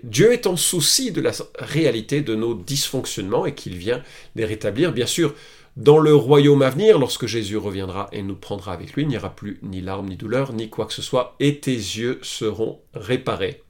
Dieu 0.04 0.32
est 0.32 0.46
en 0.46 0.56
souci 0.56 1.10
de 1.10 1.20
la 1.20 1.32
réalité 1.58 2.20
de 2.20 2.34
nos 2.34 2.54
dysfonctionnements 2.54 3.46
et 3.46 3.54
qu'il 3.54 3.76
vient 3.76 4.02
les 4.36 4.44
rétablir. 4.44 4.92
Bien 4.92 5.06
sûr, 5.06 5.34
dans 5.76 5.98
le 5.98 6.14
royaume 6.14 6.62
à 6.62 6.70
venir, 6.70 6.98
lorsque 6.98 7.26
Jésus 7.26 7.56
reviendra 7.56 8.08
et 8.12 8.22
nous 8.22 8.34
prendra 8.34 8.72
avec 8.72 8.92
lui, 8.92 9.02
il 9.02 9.08
n'y 9.08 9.16
aura 9.16 9.34
plus 9.34 9.58
ni 9.62 9.80
larmes, 9.80 10.08
ni 10.08 10.16
douleurs, 10.16 10.52
ni 10.52 10.68
quoi 10.68 10.86
que 10.86 10.92
ce 10.92 11.02
soit, 11.02 11.36
et 11.40 11.58
tes 11.58 11.72
yeux 11.72 12.18
seront 12.22 12.80
réparés. 12.92 13.62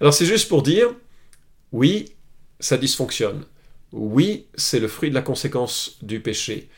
Alors 0.00 0.14
c'est 0.14 0.26
juste 0.26 0.48
pour 0.48 0.62
dire, 0.62 0.88
oui, 1.72 2.12
ça 2.60 2.78
dysfonctionne. 2.78 3.44
Oui, 3.92 4.46
c'est 4.54 4.80
le 4.80 4.88
fruit 4.88 5.10
de 5.10 5.14
la 5.14 5.22
conséquence 5.22 5.98
du 6.02 6.20
péché. 6.20 6.68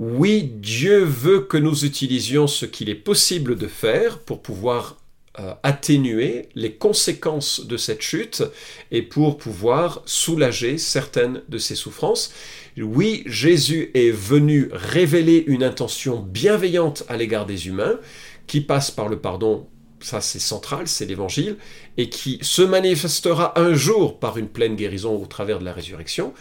Oui, 0.00 0.44
Dieu 0.44 1.02
veut 1.02 1.40
que 1.40 1.56
nous 1.56 1.84
utilisions 1.84 2.46
ce 2.46 2.66
qu'il 2.66 2.88
est 2.88 2.94
possible 2.94 3.56
de 3.56 3.66
faire 3.66 4.20
pour 4.20 4.42
pouvoir 4.42 4.96
euh, 5.40 5.54
atténuer 5.64 6.50
les 6.54 6.74
conséquences 6.74 7.66
de 7.66 7.76
cette 7.76 8.00
chute 8.00 8.44
et 8.92 9.02
pour 9.02 9.38
pouvoir 9.38 10.02
soulager 10.06 10.78
certaines 10.78 11.42
de 11.48 11.58
ces 11.58 11.74
souffrances. 11.74 12.32
Oui, 12.76 13.24
Jésus 13.26 13.90
est 13.94 14.12
venu 14.12 14.68
révéler 14.70 15.42
une 15.48 15.64
intention 15.64 16.20
bienveillante 16.20 17.02
à 17.08 17.16
l'égard 17.16 17.44
des 17.44 17.66
humains 17.66 17.98
qui 18.46 18.60
passe 18.60 18.92
par 18.92 19.08
le 19.08 19.18
pardon 19.18 19.66
ça 19.98 20.20
c'est 20.20 20.38
central, 20.38 20.86
c'est 20.86 21.06
l'évangile, 21.06 21.56
et 21.96 22.08
qui 22.08 22.38
se 22.40 22.62
manifestera 22.62 23.58
un 23.58 23.74
jour 23.74 24.20
par 24.20 24.38
une 24.38 24.46
pleine 24.46 24.76
guérison 24.76 25.20
au 25.20 25.26
travers 25.26 25.58
de 25.58 25.64
la 25.64 25.72
résurrection. 25.72 26.34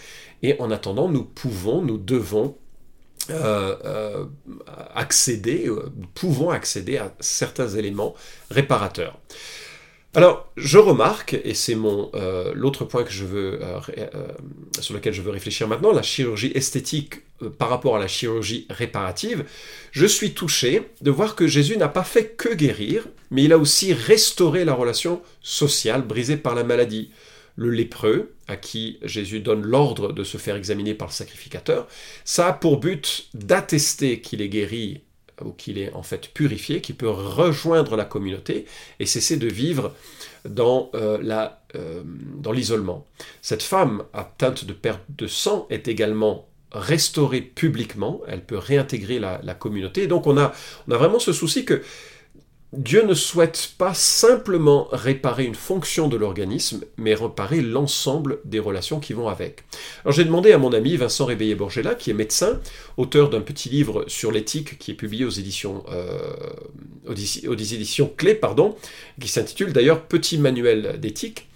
Et 0.43 0.55
en 0.61 0.69
attendant, 0.69 1.09
nous 1.09 1.23
pouvons, 1.23 1.81
nous 1.81 1.97
devons 1.97 2.55
euh, 3.29 3.75
euh, 3.86 4.25
accéder, 4.96 5.67
euh, 5.67 5.91
pouvons 6.13 6.50
accéder 6.50 6.98
à 6.98 7.13
certains 7.19 7.67
éléments 7.69 8.15
réparateurs. 8.50 9.19
Alors, 10.15 10.51
je 10.55 10.77
remarque, 10.77 11.38
et 11.43 11.53
c'est 11.53 11.75
mon 11.75 12.10
l'autre 12.55 12.86
point 12.86 13.03
que 13.03 13.12
je 13.12 13.24
veux, 13.24 13.60
sur 14.79 14.96
lequel 14.96 15.13
je 15.13 15.22
veux 15.22 15.29
réfléchir 15.29 15.67
maintenant, 15.67 15.91
la 15.91 16.01
chirurgie 16.01 16.51
esthétique 16.55 17.22
par 17.60 17.69
rapport 17.69 17.98
à 17.98 18.00
la 18.00 18.07
chirurgie 18.07 18.65
réparative, 18.72 19.46
je 19.91 20.05
suis 20.07 20.34
touché 20.34 20.89
de 21.01 21.12
voir 21.12 21.36
que 21.36 21.46
Jésus 21.46 21.77
n'a 21.77 21.89
pas 21.89 22.03
fait 22.03 22.29
que 22.29 22.51
guérir, 22.51 23.07
mais 23.29 23.43
il 23.43 23.53
a 23.53 23.60
aussi 23.60 23.93
restauré 23.93 24.65
la 24.65 24.74
relation 24.74 25.22
sociale 25.43 26.01
brisée 26.01 26.38
par 26.38 26.55
la 26.55 26.63
maladie 26.63 27.12
le 27.57 27.71
lépreux, 27.71 28.35
à 28.47 28.55
qui 28.55 28.99
Jésus 29.01 29.41
donne 29.41 29.63
l'ordre 29.63 30.13
de 30.13 30.23
se 30.23 30.37
faire 30.37 30.55
examiner 30.55 30.93
par 30.93 31.09
le 31.09 31.13
sacrificateur, 31.13 31.87
ça 32.23 32.47
a 32.47 32.53
pour 32.53 32.79
but 32.79 33.27
d'attester 33.33 34.21
qu'il 34.21 34.41
est 34.41 34.47
guéri 34.47 35.01
ou 35.43 35.51
qu'il 35.51 35.77
est 35.77 35.91
en 35.93 36.03
fait 36.03 36.29
purifié, 36.33 36.81
qu'il 36.81 36.95
peut 36.95 37.09
rejoindre 37.09 37.95
la 37.95 38.05
communauté 38.05 38.65
et 38.99 39.05
cesser 39.05 39.37
de 39.37 39.47
vivre 39.47 39.93
dans 40.47 40.91
euh, 40.95 41.17
la, 41.21 41.63
euh, 41.75 42.03
l'isolement. 42.53 43.05
Cette 43.41 43.63
femme 43.63 44.03
atteinte 44.13 44.65
de 44.65 44.73
perte 44.73 45.03
de 45.09 45.27
sang 45.27 45.67
est 45.69 45.87
également 45.87 46.47
restaurée 46.71 47.41
publiquement, 47.41 48.21
elle 48.27 48.43
peut 48.43 48.57
réintégrer 48.57 49.19
la, 49.19 49.39
communauté. 49.55 50.07
Donc 50.07 50.27
on 50.27 50.37
a 50.37 50.53
vraiment 50.87 51.19
ce 51.19 51.33
souci 51.33 51.65
que 51.65 51.81
Dieu 52.74 53.05
ne 53.05 53.13
souhaite 53.13 53.75
pas 53.77 53.93
simplement 53.93 54.89
réparer 54.91 55.45
une 55.45 55.55
fonction 55.55 56.09
de 56.09 56.17
l'organisme, 56.17 56.83
mais 56.97 57.15
réparer 57.15 57.62
l'ensemble 57.62 58.39
des 58.43 58.59
relations 58.59 59.00
qui 59.00 59.13
vont 59.13 59.29
avec. 59.29 59.63
Alors 60.03 60.13
j'ai 60.13 60.25
demandé 60.25 60.51
à 60.51 60.57
mon 60.57 60.74
ami 60.74 60.97
Vincent 60.97 61.25
Réveillé-Borgella, 61.25 61.95
qui 61.95 62.09
est 62.09 62.13
médecin, 62.13 62.59
auteur 62.97 63.29
d'un 63.29 63.39
petit 63.39 63.69
livre 63.69 64.03
sur 64.07 64.33
l'éthique 64.33 64.77
qui 64.79 64.91
est 64.91 64.95
publié 64.95 65.24
aux 65.24 65.29
éditions, 65.29 65.86
euh, 65.89 66.36
aux, 67.07 67.13
éditions 67.13 68.12
Clés, 68.17 68.36
pardon, 68.36 68.75
qui 69.21 69.29
s'intitule 69.29 69.71
d'ailleurs 69.71 70.03
Petit 70.03 70.38
manuel 70.38 71.00
d'éthique. 71.00 71.46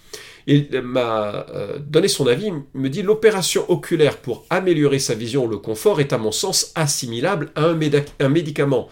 Il 0.46 0.68
m'a 0.82 1.46
euh, 1.50 1.78
donné 1.78 2.08
son 2.08 2.26
avis, 2.26 2.46
il 2.46 2.80
me 2.80 2.88
dit 2.88 3.02
l'opération 3.02 3.68
oculaire 3.70 4.18
pour 4.18 4.44
améliorer 4.50 4.98
sa 4.98 5.14
vision 5.14 5.44
ou 5.44 5.48
le 5.48 5.58
confort 5.58 6.00
est 6.00 6.12
à 6.12 6.18
mon 6.18 6.32
sens 6.32 6.72
assimilable 6.74 7.50
à 7.54 7.66
un, 7.66 8.28
médicament. 8.28 8.88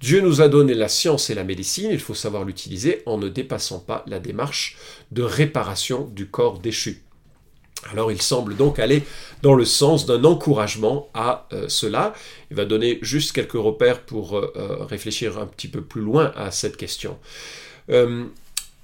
Dieu 0.00 0.20
nous 0.20 0.40
a 0.40 0.48
donné 0.48 0.74
la 0.74 0.88
science 0.88 1.30
et 1.30 1.34
la 1.34 1.44
médecine, 1.44 1.90
il 1.90 2.00
faut 2.00 2.14
savoir 2.14 2.44
l'utiliser 2.44 3.02
en 3.06 3.18
ne 3.18 3.28
dépassant 3.28 3.80
pas 3.80 4.04
la 4.06 4.20
démarche 4.20 4.76
de 5.10 5.22
réparation 5.22 6.08
du 6.12 6.26
corps 6.26 6.58
déchu. 6.58 7.02
Alors 7.90 8.12
il 8.12 8.22
semble 8.22 8.54
donc 8.56 8.78
aller 8.78 9.02
dans 9.42 9.54
le 9.54 9.64
sens 9.64 10.06
d'un 10.06 10.22
encouragement 10.22 11.08
à 11.14 11.48
euh, 11.52 11.68
cela. 11.68 12.14
Il 12.52 12.56
va 12.56 12.64
donner 12.64 13.00
juste 13.02 13.32
quelques 13.32 13.52
repères 13.52 14.02
pour 14.02 14.38
euh, 14.38 14.84
réfléchir 14.88 15.38
un 15.38 15.46
petit 15.46 15.66
peu 15.66 15.80
plus 15.80 16.00
loin 16.00 16.32
à 16.36 16.52
cette 16.52 16.76
question. 16.76 17.18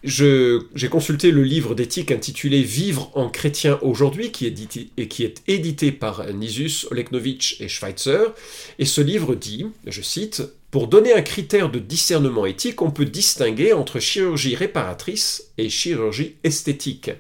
J'ai 0.04 0.88
consulté 0.88 1.32
le 1.32 1.42
livre 1.42 1.74
d'éthique 1.74 2.12
intitulé 2.12 2.62
Vivre 2.62 3.10
en 3.14 3.28
chrétien 3.28 3.80
aujourd'hui, 3.82 4.30
qui, 4.30 4.46
est 4.46 5.42
édité 5.48 5.90
par 5.90 6.32
Nisus, 6.32 6.86
Oleknovitch 6.92 7.60
et 7.60 7.66
Schweitzer. 7.68 8.32
Et 8.78 8.84
ce 8.84 9.00
livre 9.00 9.34
dit, 9.34 9.66
je 9.86 10.00
cite, 10.00 10.42
Pour 10.70 10.86
donner 10.86 11.14
un 11.14 11.22
critère 11.22 11.68
de 11.68 11.80
discernement 11.80 12.46
éthique, 12.46 12.80
on 12.80 12.92
peut 12.92 13.06
distinguer 13.06 13.72
entre 13.72 13.98
chirurgie 13.98 14.54
réparatrice 14.54 15.50
et 15.58 15.68
chirurgie 15.68 16.36
esthétique. 16.44 17.10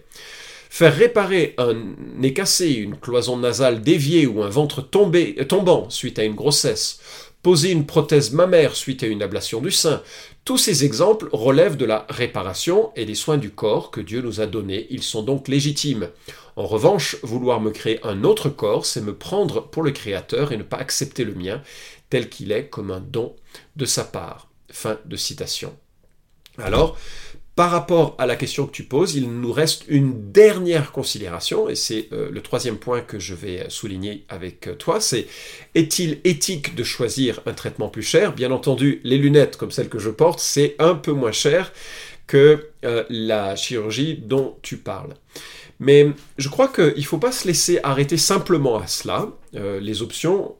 Faire 0.70 0.94
réparer 0.94 1.54
un 1.58 1.74
nez 2.16 2.32
cassé, 2.32 2.68
une 2.68 2.96
cloison 2.96 3.38
nasale 3.38 3.82
déviée 3.82 4.26
ou 4.26 4.42
un 4.42 4.50
ventre 4.50 4.82
tombé, 4.82 5.34
tombant 5.48 5.90
suite 5.90 6.18
à 6.20 6.24
une 6.24 6.34
grossesse, 6.34 7.00
poser 7.42 7.70
une 7.70 7.86
prothèse 7.86 8.32
mammaire 8.32 8.76
suite 8.76 9.02
à 9.02 9.06
une 9.06 9.22
ablation 9.22 9.60
du 9.60 9.70
sein, 9.70 10.02
tous 10.44 10.58
ces 10.58 10.84
exemples 10.84 11.28
relèvent 11.32 11.76
de 11.76 11.84
la 11.84 12.06
réparation 12.08 12.90
et 12.96 13.04
des 13.04 13.14
soins 13.14 13.38
du 13.38 13.50
corps 13.50 13.90
que 13.90 14.00
Dieu 14.00 14.22
nous 14.22 14.40
a 14.40 14.46
donnés, 14.46 14.86
ils 14.90 15.02
sont 15.02 15.22
donc 15.22 15.48
légitimes. 15.48 16.08
En 16.56 16.66
revanche, 16.66 17.16
vouloir 17.22 17.60
me 17.60 17.70
créer 17.70 18.00
un 18.04 18.24
autre 18.24 18.48
corps, 18.48 18.84
c'est 18.84 19.00
me 19.00 19.14
prendre 19.14 19.68
pour 19.68 19.82
le 19.82 19.92
Créateur 19.92 20.52
et 20.52 20.56
ne 20.56 20.62
pas 20.62 20.78
accepter 20.78 21.24
le 21.24 21.34
mien 21.34 21.62
tel 22.10 22.28
qu'il 22.28 22.50
est 22.50 22.68
comme 22.68 22.90
un 22.90 23.00
don 23.00 23.36
de 23.76 23.84
sa 23.84 24.04
part. 24.04 24.48
Fin 24.70 24.98
de 25.04 25.16
citation. 25.16 25.74
Alors, 26.58 26.98
par 27.58 27.72
rapport 27.72 28.14
à 28.18 28.26
la 28.26 28.36
question 28.36 28.68
que 28.68 28.70
tu 28.70 28.84
poses, 28.84 29.16
il 29.16 29.28
nous 29.28 29.52
reste 29.52 29.82
une 29.88 30.30
dernière 30.30 30.92
considération, 30.92 31.68
et 31.68 31.74
c'est 31.74 32.06
euh, 32.12 32.30
le 32.30 32.40
troisième 32.40 32.76
point 32.76 33.00
que 33.00 33.18
je 33.18 33.34
vais 33.34 33.66
souligner 33.68 34.24
avec 34.28 34.68
euh, 34.68 34.76
toi, 34.76 35.00
c'est 35.00 35.26
est-il 35.74 36.20
éthique 36.22 36.76
de 36.76 36.84
choisir 36.84 37.40
un 37.46 37.54
traitement 37.54 37.88
plus 37.88 38.04
cher? 38.04 38.32
Bien 38.32 38.52
entendu, 38.52 39.00
les 39.02 39.18
lunettes 39.18 39.56
comme 39.56 39.72
celles 39.72 39.88
que 39.88 39.98
je 39.98 40.10
porte, 40.10 40.38
c'est 40.38 40.76
un 40.78 40.94
peu 40.94 41.10
moins 41.10 41.32
cher 41.32 41.72
que 42.28 42.68
euh, 42.84 43.02
la 43.10 43.56
chirurgie 43.56 44.14
dont 44.14 44.56
tu 44.62 44.76
parles. 44.76 45.14
Mais 45.80 46.12
je 46.36 46.48
crois 46.48 46.68
qu'il 46.68 46.94
ne 46.96 47.02
faut 47.02 47.18
pas 47.18 47.32
se 47.32 47.48
laisser 47.48 47.80
arrêter 47.82 48.18
simplement 48.18 48.78
à 48.78 48.86
cela. 48.86 49.30
les 49.52 50.02
options 50.02 50.54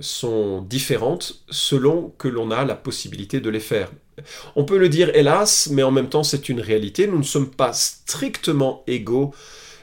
sont 0.00 0.62
différentes 0.62 1.44
selon 1.50 2.14
que 2.16 2.28
l'on 2.28 2.50
a 2.50 2.64
la 2.64 2.74
possibilité 2.74 3.40
de 3.40 3.50
les 3.50 3.60
faire. 3.60 3.90
On 4.56 4.64
peut 4.64 4.78
le 4.78 4.88
dire 4.88 5.14
hélas, 5.14 5.68
mais 5.70 5.82
en 5.82 5.90
même 5.90 6.08
temps 6.08 6.22
c'est 6.22 6.48
une 6.48 6.60
réalité. 6.60 7.06
Nous 7.06 7.18
ne 7.18 7.22
sommes 7.22 7.50
pas 7.50 7.72
strictement 7.72 8.82
égaux. 8.86 9.34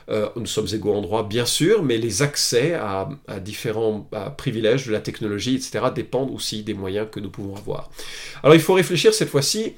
Euh, 0.09 0.27
nous 0.35 0.47
sommes 0.47 0.67
égaux 0.73 0.95
en 0.95 1.01
droit, 1.01 1.27
bien 1.27 1.45
sûr, 1.45 1.83
mais 1.83 1.97
les 1.97 2.23
accès 2.23 2.73
à, 2.73 3.09
différents 3.41 4.09
privilèges 4.37 4.87
de 4.87 4.91
la 4.91 5.01
technologie, 5.01 5.55
etc., 5.55 5.85
dépendent 5.93 6.31
aussi 6.33 6.63
des 6.63 6.73
moyens 6.73 7.07
que 7.11 7.19
nous 7.19 7.29
pouvons 7.29 7.55
avoir. 7.55 7.91
Alors 8.41 8.55
il 8.55 8.61
faut 8.61 8.73
réfléchir 8.73 9.13
cette 9.13 9.29
fois-ci 9.29 9.73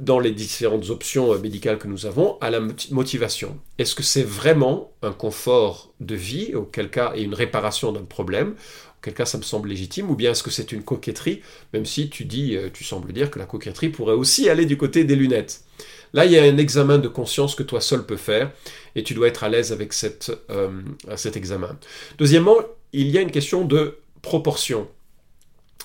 dans 0.00 0.18
les 0.18 0.30
différentes 0.30 0.90
options 0.90 1.32
euh, 1.32 1.38
médicales 1.38 1.78
que 1.78 1.88
nous 1.88 2.06
avons, 2.06 2.38
à 2.40 2.50
la 2.50 2.60
motivation. 2.90 3.58
Est-ce 3.78 3.94
que 3.94 4.02
c'est 4.02 4.22
vraiment 4.22 4.92
un 5.02 5.12
confort 5.12 5.92
de 6.00 6.14
vie, 6.14 6.54
auquel 6.54 6.90
cas, 6.90 7.12
et 7.14 7.22
une 7.22 7.34
réparation 7.34 7.92
d'un 7.92 8.04
problème, 8.04 8.54
auquel 8.98 9.14
cas 9.14 9.26
ça 9.26 9.38
me 9.38 9.42
semble 9.42 9.68
légitime, 9.68 10.10
ou 10.10 10.14
bien 10.14 10.32
est-ce 10.32 10.42
que 10.42 10.50
c'est 10.50 10.72
une 10.72 10.82
coquetterie, 10.82 11.40
même 11.72 11.86
si 11.86 12.10
tu 12.10 12.24
dis, 12.24 12.56
euh, 12.56 12.68
tu 12.72 12.84
sembles 12.84 13.12
dire 13.12 13.30
que 13.30 13.38
la 13.38 13.46
coquetterie 13.46 13.88
pourrait 13.88 14.14
aussi 14.14 14.50
aller 14.50 14.66
du 14.66 14.76
côté 14.76 15.04
des 15.04 15.16
lunettes. 15.16 15.62
Là, 16.12 16.24
il 16.24 16.32
y 16.32 16.38
a 16.38 16.42
un 16.42 16.58
examen 16.58 16.98
de 16.98 17.08
conscience 17.08 17.54
que 17.54 17.62
toi 17.62 17.80
seul 17.80 18.04
peux 18.04 18.16
faire, 18.16 18.52
et 18.94 19.02
tu 19.02 19.14
dois 19.14 19.28
être 19.28 19.44
à 19.44 19.48
l'aise 19.48 19.72
avec 19.72 19.92
euh, 20.50 20.70
cet 21.16 21.36
examen. 21.36 21.78
Deuxièmement, 22.18 22.56
il 22.92 23.08
y 23.08 23.18
a 23.18 23.20
une 23.20 23.30
question 23.30 23.64
de 23.64 23.98
proportion. 24.22 24.88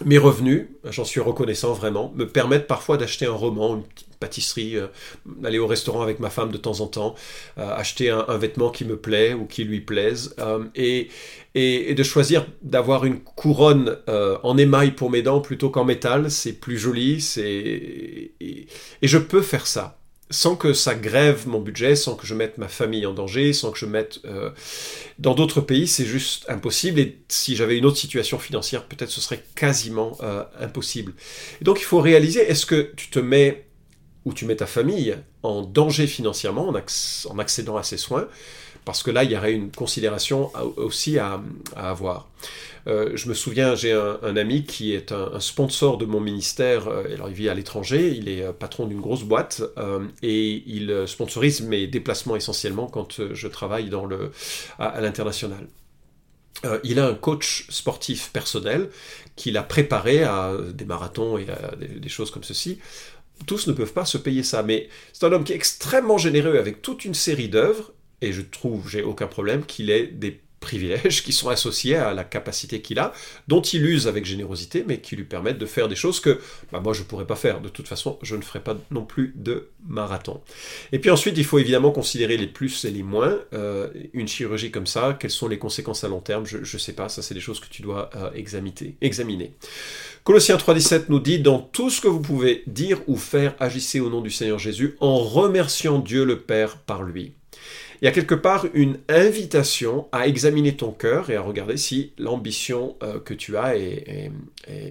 Mes 0.05 0.17
revenus, 0.17 0.67
j'en 0.89 1.05
suis 1.05 1.19
reconnaissant 1.19 1.73
vraiment, 1.73 2.11
me 2.15 2.25
permettent 2.25 2.65
parfois 2.65 2.97
d'acheter 2.97 3.25
un 3.25 3.33
roman, 3.33 3.75
une 3.75 3.83
petite 3.83 4.15
pâtisserie, 4.19 4.77
euh, 4.77 4.87
aller 5.43 5.59
au 5.59 5.67
restaurant 5.67 6.01
avec 6.01 6.19
ma 6.19 6.29
femme 6.29 6.51
de 6.51 6.57
temps 6.57 6.79
en 6.79 6.87
temps, 6.87 7.13
euh, 7.57 7.75
acheter 7.75 8.09
un, 8.09 8.37
vêtement 8.37 8.69
qui 8.69 8.85
me 8.85 8.95
plaît 8.95 9.33
ou 9.33 9.45
qui 9.45 9.63
lui 9.63 9.81
plaise, 9.81 10.33
euh, 10.39 10.63
et, 10.75 11.09
et, 11.55 11.93
de 11.93 12.03
choisir 12.03 12.47
d'avoir 12.61 13.05
une 13.05 13.19
couronne 13.19 13.97
en 14.07 14.57
émail 14.57 14.91
pour 14.91 15.11
mes 15.11 15.21
dents 15.21 15.41
plutôt 15.41 15.69
qu'en 15.69 15.83
métal, 15.83 16.31
c'est 16.31 16.53
plus 16.53 16.77
joli, 16.77 17.19
c'est 17.21 17.43
et, 17.43 18.67
je 19.01 19.17
peux 19.17 19.41
faire 19.41 19.67
ça 19.67 20.00
sans 20.31 20.55
que 20.55 20.73
ça 20.73 20.95
grève 20.95 21.47
mon 21.47 21.59
budget, 21.59 21.95
sans 21.95 22.15
que 22.15 22.25
je 22.25 22.33
mette 22.33 22.57
ma 22.57 22.67
famille 22.67 23.05
en 23.05 23.13
danger, 23.13 23.53
sans 23.53 23.71
que 23.71 23.77
je 23.77 23.85
mette... 23.85 24.21
dans 25.19 25.35
d'autres 25.35 25.61
pays, 25.61 25.87
c'est 25.87 26.05
juste 26.05 26.45
impossible, 26.49 26.99
et 26.99 27.19
si 27.27 27.55
j'avais 27.55 27.77
une 27.77 27.85
autre 27.85 27.97
situation 27.97 28.39
financière, 28.39 28.85
peut-être 28.85 29.11
ce 29.11 29.21
serait 29.21 29.43
quasiment 29.55 30.17
impossible. 30.59 31.13
Et 31.61 31.63
donc 31.63 31.79
il 31.79 31.85
faut 31.85 31.99
réaliser, 31.99 32.41
est-ce 32.41 32.65
que 32.65 32.91
tu 32.95 33.09
te 33.09 33.19
mets 33.19 33.65
où 34.25 34.33
tu 34.33 34.45
mets 34.45 34.55
ta 34.55 34.67
famille 34.67 35.15
en 35.43 35.61
danger 35.61 36.07
financièrement 36.07 36.69
en, 36.69 37.39
accédant 37.39 37.77
à 37.77 37.83
ces 37.83 37.97
soins, 37.97 38.27
parce 38.85 39.03
que 39.03 39.11
là, 39.11 39.23
il 39.23 39.31
y 39.31 39.37
aurait 39.37 39.53
une 39.53 39.71
considération 39.71 40.51
aussi 40.77 41.17
à, 41.17 41.41
avoir. 41.75 42.29
Euh, 42.87 43.11
je 43.15 43.29
me 43.29 43.33
souviens, 43.33 43.75
j'ai 43.75 43.91
un, 43.91 44.35
ami 44.35 44.63
qui 44.63 44.93
est 44.93 45.11
un, 45.11 45.39
sponsor 45.39 45.97
de 45.97 46.05
mon 46.05 46.19
ministère, 46.19 46.87
euh, 46.87 47.13
alors 47.13 47.29
il 47.29 47.35
vit 47.35 47.49
à 47.49 47.53
l'étranger, 47.53 48.15
il 48.15 48.27
est 48.29 48.43
euh, 48.43 48.53
patron 48.53 48.87
d'une 48.87 49.01
grosse 49.01 49.23
boîte, 49.23 49.61
et 50.21 50.63
il 50.65 51.03
sponsorise 51.07 51.61
mes 51.61 51.87
déplacements 51.87 52.35
essentiellement 52.35 52.87
quand 52.87 53.33
je 53.33 53.47
travaille 53.47 53.91
à, 54.79 55.01
l'international. 55.01 55.67
il 56.83 56.99
a 56.99 57.07
un 57.07 57.15
coach 57.15 57.67
sportif 57.69 58.31
personnel 58.31 58.89
qu'il 59.35 59.57
a 59.57 59.63
préparé 59.63 60.23
à 60.23 60.53
des 60.73 60.85
marathons 60.85 61.37
et 61.37 61.47
à 61.49 61.75
des 61.75 62.09
choses 62.09 62.31
comme 62.31 62.43
ceci 62.43 62.79
tous 63.47 63.67
ne 63.67 63.73
peuvent 63.73 63.93
pas 63.93 64.05
se 64.05 64.19
payer 64.19 64.43
ça, 64.43 64.61
mais 64.61 64.87
c'est 65.13 65.25
un 65.25 65.31
homme 65.31 65.43
qui 65.43 65.53
est 65.53 65.55
extrêmement 65.55 66.19
généreux 66.19 66.59
avec 66.59 66.83
toute 66.83 67.05
une 67.05 67.15
série 67.15 67.49
d'œuvres, 67.49 67.91
et 68.21 68.33
je 68.33 68.41
trouve, 68.41 68.87
j'ai 68.87 69.01
aucun 69.01 69.25
problème, 69.25 69.65
qu'il 69.65 69.89
ait 69.89 70.05
des 70.05 70.41
privilèges 70.61 71.23
qui 71.23 71.33
sont 71.33 71.49
associés 71.49 71.97
à 71.97 72.13
la 72.13 72.23
capacité 72.23 72.81
qu'il 72.81 72.99
a, 72.99 73.11
dont 73.49 73.61
il 73.61 73.85
use 73.85 74.07
avec 74.07 74.23
générosité, 74.23 74.85
mais 74.87 74.99
qui 74.99 75.17
lui 75.17 75.25
permettent 75.25 75.57
de 75.57 75.65
faire 75.65 75.89
des 75.89 75.95
choses 75.97 76.21
que 76.21 76.39
bah, 76.71 76.79
moi 76.79 76.93
je 76.93 77.01
ne 77.01 77.05
pourrais 77.05 77.27
pas 77.27 77.35
faire. 77.35 77.59
De 77.59 77.67
toute 77.67 77.89
façon, 77.89 78.17
je 78.21 78.37
ne 78.37 78.41
ferai 78.41 78.61
pas 78.61 78.77
non 78.91 79.03
plus 79.03 79.33
de 79.35 79.67
marathon. 79.85 80.39
Et 80.93 80.99
puis 80.99 81.09
ensuite, 81.09 81.37
il 81.37 81.43
faut 81.43 81.59
évidemment 81.59 81.91
considérer 81.91 82.37
les 82.37 82.47
plus 82.47 82.85
et 82.85 82.91
les 82.91 83.03
moins. 83.03 83.39
Euh, 83.53 83.89
une 84.13 84.27
chirurgie 84.27 84.71
comme 84.71 84.87
ça, 84.87 85.17
quelles 85.19 85.31
sont 85.31 85.47
les 85.47 85.57
conséquences 85.57 86.03
à 86.03 86.07
long 86.07 86.21
terme? 86.21 86.45
Je 86.45 86.59
ne 86.59 86.79
sais 86.79 86.93
pas, 86.93 87.09
ça 87.09 87.21
c'est 87.21 87.33
des 87.33 87.41
choses 87.41 87.59
que 87.59 87.67
tu 87.67 87.81
dois 87.81 88.11
euh, 88.15 88.31
examiner. 88.33 88.95
examiner. 89.01 89.53
Colossiens 90.23 90.57
3.17 90.57 91.05
nous 91.09 91.19
dit, 91.19 91.39
dans 91.39 91.57
tout 91.57 91.89
ce 91.89 91.99
que 91.99 92.07
vous 92.07 92.21
pouvez 92.21 92.63
dire 92.67 93.01
ou 93.07 93.17
faire, 93.17 93.55
agissez 93.59 93.99
au 93.99 94.09
nom 94.09 94.21
du 94.21 94.29
Seigneur 94.29 94.59
Jésus 94.59 94.95
en 94.99 95.17
remerciant 95.17 95.97
Dieu 95.97 96.23
le 96.23 96.39
Père 96.39 96.77
par 96.77 97.01
lui 97.01 97.33
il 98.01 98.05
y 98.05 98.07
a 98.07 98.11
quelque 98.11 98.35
part 98.35 98.65
une 98.73 98.97
invitation 99.09 100.07
à 100.11 100.27
examiner 100.27 100.75
ton 100.75 100.91
cœur 100.91 101.29
et 101.29 101.35
à 101.35 101.41
regarder 101.41 101.77
si 101.77 102.13
l'ambition 102.17 102.95
euh, 103.03 103.19
que 103.19 103.33
tu 103.33 103.57
as 103.57 103.77
est, 103.77 104.31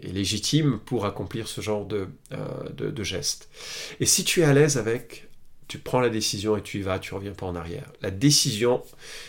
légitime 0.05 0.79
pour 0.85 1.07
accomplir 1.07 1.49
ce 1.49 1.61
genre 1.61 1.87
de, 1.87 2.09
euh, 2.33 2.69
de, 2.73 3.03
geste. 3.03 3.49
Et 3.99 4.07
si 4.07 4.25
tu 4.25 4.41
es 4.43 4.45
à 4.45 4.53
l'aise 4.53 4.77
avec, 4.77 5.29
tu 5.69 5.79
prends 5.79 6.01
la 6.01 6.11
décision 6.11 6.57
et 6.57 6.63
tu 6.63 6.79
y 6.79 6.83
vas, 6.83 6.99
tu 6.99 7.15
reviens 7.15 7.33
pas 7.33 7.47
en 7.47 7.57
arrière. 7.57 7.91
La 8.03 8.11
décision 8.11 8.83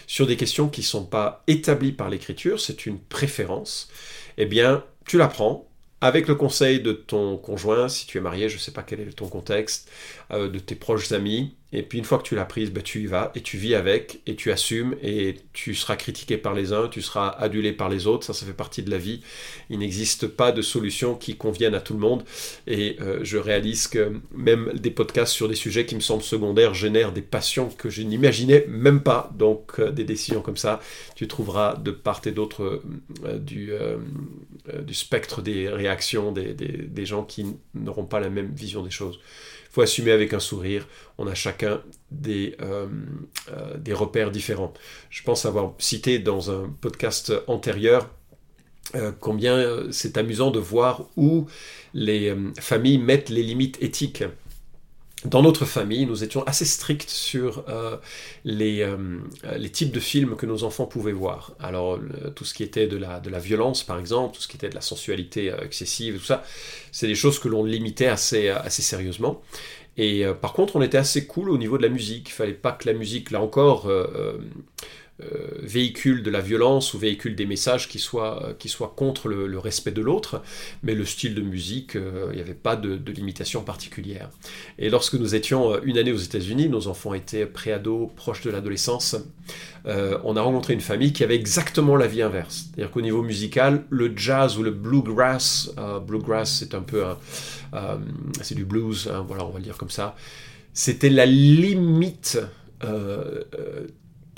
sur 0.08 0.28
des 0.28 0.38
questions 0.38 0.68
qui 0.68 0.82
ne 0.82 0.86
sont 0.86 1.06
pas 1.06 1.44
établies 1.48 1.92
par 1.92 2.10
l'écriture, 2.10 2.60
c'est 2.60 2.86
une 2.86 3.00
préférence, 3.00 3.90
eh 4.38 4.46
bien, 4.46 4.84
tu 5.06 5.18
la 5.18 5.28
prends, 5.28 5.72
avec 6.02 6.28
le 6.28 6.34
conseil 6.34 6.82
de 6.82 6.94
ton 6.94 7.38
conjoint, 7.38 7.88
si 7.88 8.08
tu 8.08 8.18
es 8.18 8.22
marié, 8.22 8.50
je 8.50 8.56
ne 8.56 8.60
sais 8.60 8.72
pas 8.72 8.82
quel 8.82 9.00
est 9.02 9.16
ton 9.16 9.28
contexte, 9.28 9.90
euh, 10.34 10.50
de 10.50 10.60
tes 10.60 10.76
proches 10.76 11.12
amis, 11.12 11.56
et 11.74 11.84
puis 11.84 11.98
une 12.00 12.04
fois 12.04 12.18
que 12.18 12.24
tu 12.24 12.36
l'as 12.36 12.46
prise, 12.46 12.70
ben, 12.72 12.84
tu 12.84 13.02
y 13.02 13.06
vas 13.06 13.32
et 13.34 13.42
tu 13.42 13.58
vis 13.58 13.76
avec 13.76 14.22
et 14.28 14.36
tu 14.36 14.52
assumes 14.52 14.96
et 15.02 15.38
tu 15.54 15.74
seras 15.74 15.96
critiqué 15.96 16.38
par 16.38 16.54
les 16.54 16.74
uns, 16.74 16.90
tu 16.90 17.02
seras 17.02 17.30
adulé 17.30 17.72
par 17.72 17.88
les 17.88 18.08
autres, 18.08 18.26
ça 18.26 18.34
ça 18.34 18.46
fait 18.46 18.54
partie 18.54 18.84
de 18.84 18.92
la 18.92 18.98
vie. 18.98 19.22
Il 19.70 19.80
n'existe 19.80 20.28
pas 20.28 20.52
de 20.52 20.62
solution 20.62 21.16
qui 21.16 21.38
convienne 21.38 21.74
à 21.74 21.80
tout 21.80 21.94
le 21.94 22.00
monde 22.00 22.24
et 22.68 22.98
euh, 23.00 23.20
je 23.24 23.38
réalise 23.38 23.88
que 23.88 24.12
même 24.36 24.72
des 24.74 24.92
podcasts 24.92 25.32
sur 25.32 25.48
des 25.48 25.56
sujets 25.56 25.86
qui 25.86 25.96
me 25.96 26.02
semblent 26.02 26.24
secondaires 26.24 26.74
génèrent 26.74 27.14
des 27.14 27.22
passions 27.22 27.70
que 27.70 27.90
je 27.90 28.02
n'imaginais 28.02 28.66
même 28.68 29.02
pas. 29.02 29.32
Donc 29.38 29.80
euh, 29.80 29.92
des 29.92 30.04
décisions 30.04 30.42
comme 30.42 30.58
ça, 30.58 30.82
tu 31.16 31.28
trouveras 31.28 31.76
de 31.76 31.92
part 31.92 32.22
et 32.26 32.32
d'autre 32.32 32.82
du, 33.40 33.72
du 34.86 34.94
spectre 34.94 35.42
des 35.42 35.70
réactions 35.70 36.32
des, 36.32 36.54
des, 36.54 36.68
des 36.68 37.06
gens 37.06 37.24
qui 37.24 37.46
n'auront 37.74 38.06
pas 38.06 38.20
la 38.20 38.30
même 38.30 38.52
vision 38.54 38.84
des 38.84 38.92
choses 38.92 39.20
faut 39.72 39.82
assumer 39.82 40.12
avec 40.12 40.34
un 40.34 40.40
sourire. 40.40 40.88
On 41.18 41.28
a 41.28 41.34
chacun 41.34 41.82
des, 42.12 42.56
euh, 42.62 42.88
euh, 43.52 43.78
des 43.78 43.94
repères 43.94 44.32
différents. 44.32 44.74
Je 45.10 45.24
pense 45.24 45.46
avoir 45.46 45.74
cité 45.80 46.20
dans 46.20 46.52
un 46.52 46.70
podcast 46.82 47.34
antérieur 47.48 48.10
euh, 48.96 49.12
combien 49.20 49.90
c'est 49.92 50.18
amusant 50.18 50.52
de 50.52 50.60
voir 50.60 51.06
où 51.16 51.48
les 51.94 52.36
familles 52.60 52.98
mettent 52.98 53.30
les 53.30 53.44
limites 53.44 53.82
éthiques 53.82 54.24
dans 55.26 55.44
notre 55.44 55.66
famille, 55.66 56.06
nous 56.06 56.24
étions 56.24 56.44
assez 56.48 56.66
stricts 56.66 57.10
sur 57.10 57.64
euh, 57.70 57.98
les, 58.44 58.82
euh, 58.82 59.20
les, 59.56 59.70
types 59.70 59.92
de 59.92 60.00
films 60.00 60.36
que 60.36 60.48
nos 60.48 60.64
enfants 60.64 60.86
pouvaient 60.86 61.12
voir. 61.12 61.54
Alors, 61.60 62.00
tout 62.36 62.44
ce 62.44 62.54
qui 62.54 62.64
était 62.64 62.88
de 62.88 62.98
la, 62.98 63.40
violence, 63.40 63.84
par 63.84 64.00
exemple, 64.00 64.36
tout 64.36 64.42
ce 64.42 64.48
qui 64.48 64.58
était 64.58 64.70
de 64.70 64.76
la 64.76 64.82
sensualité 64.82 65.52
euh, 65.52 65.62
excessive, 65.64 66.18
tout 66.18 66.26
ça, 66.26 66.44
c'est 66.92 67.08
des 67.08 67.16
choses 67.16 67.38
que 67.38 67.48
l'on 67.48 67.64
limitait 67.64 68.08
assez, 68.08 68.52
sérieusement. 68.70 69.42
Et 69.98 70.26
par 70.42 70.54
contre, 70.54 70.78
on 70.78 70.82
était 70.82 70.98
assez 70.98 71.28
cool 71.28 71.50
au 71.50 71.58
niveau 71.58 71.78
de 71.78 71.84
la 71.84 71.90
musique. 71.90 72.30
Il 72.30 72.32
fallait 72.32 72.54
pas 72.54 72.72
que 72.72 72.88
la 72.88 72.94
musique, 72.94 73.30
là 73.30 73.42
encore, 73.42 73.88
euh, 73.88 74.38
véhicule 75.62 76.24
de 76.24 76.30
la 76.30 76.42
violence 76.42 76.94
ou 76.94 77.00
véhicule 77.00 77.36
des 77.36 77.46
messages 77.46 77.88
qui 77.88 78.00
soient, 78.00 78.44
euh, 78.44 78.54
qui 78.54 78.70
soient 78.70 78.94
contre 78.96 79.28
le, 79.30 79.60
respect 79.60 79.92
de 79.92 80.02
l'autre, 80.02 80.42
mais 80.84 80.96
le 80.96 81.06
style 81.06 81.36
de 81.36 81.42
musique, 81.42 81.96
euh, 81.96 82.30
il 82.32 82.36
n'y 82.36 82.42
avait 82.42 82.54
pas 82.54 82.76
de, 82.76 83.00
limitation 83.12 83.64
particulière. 83.64 84.30
Et 84.80 84.90
lorsque 84.90 85.16
nous 85.16 85.36
étions 85.36 85.82
une 85.84 85.98
année 85.98 86.12
aux 86.12 86.18
États-Unis, 86.18 86.70
nos 86.70 86.88
enfants 86.88 87.14
étaient 87.14 87.46
préados, 87.46 88.12
proches 88.16 88.42
de 88.42 88.50
l'adolescence, 88.50 89.16
on 89.86 90.38
a 90.38 90.42
rencontré 90.42 90.74
une 90.74 90.82
famille 90.82 91.12
qui 91.12 91.24
avait 91.24 91.36
exactement 91.36 91.96
la 91.96 92.08
vie 92.08 92.22
inverse. 92.22 92.68
C'est-à-dire 92.68 92.92
qu'au 92.92 93.02
niveau 93.02 93.22
musical, 93.22 93.84
le 93.90 94.16
jazz 94.16 94.58
ou 94.58 94.64
le 94.64 94.72
bluegrass, 94.72 95.74
bluegrass 96.08 96.60
c'est 96.60 96.74
un 96.76 96.82
peu, 96.82 97.04
c'est 98.42 98.56
du 98.56 98.64
blues, 98.64 99.12
hein, 99.14 99.26
voilà, 99.28 99.46
on 99.46 99.50
va 99.50 99.58
le 99.58 99.66
dire 99.66 99.78
comme 99.78 99.90
ça, 99.90 100.16
c'était 100.74 101.10
la 101.10 101.26
limite 101.26 102.40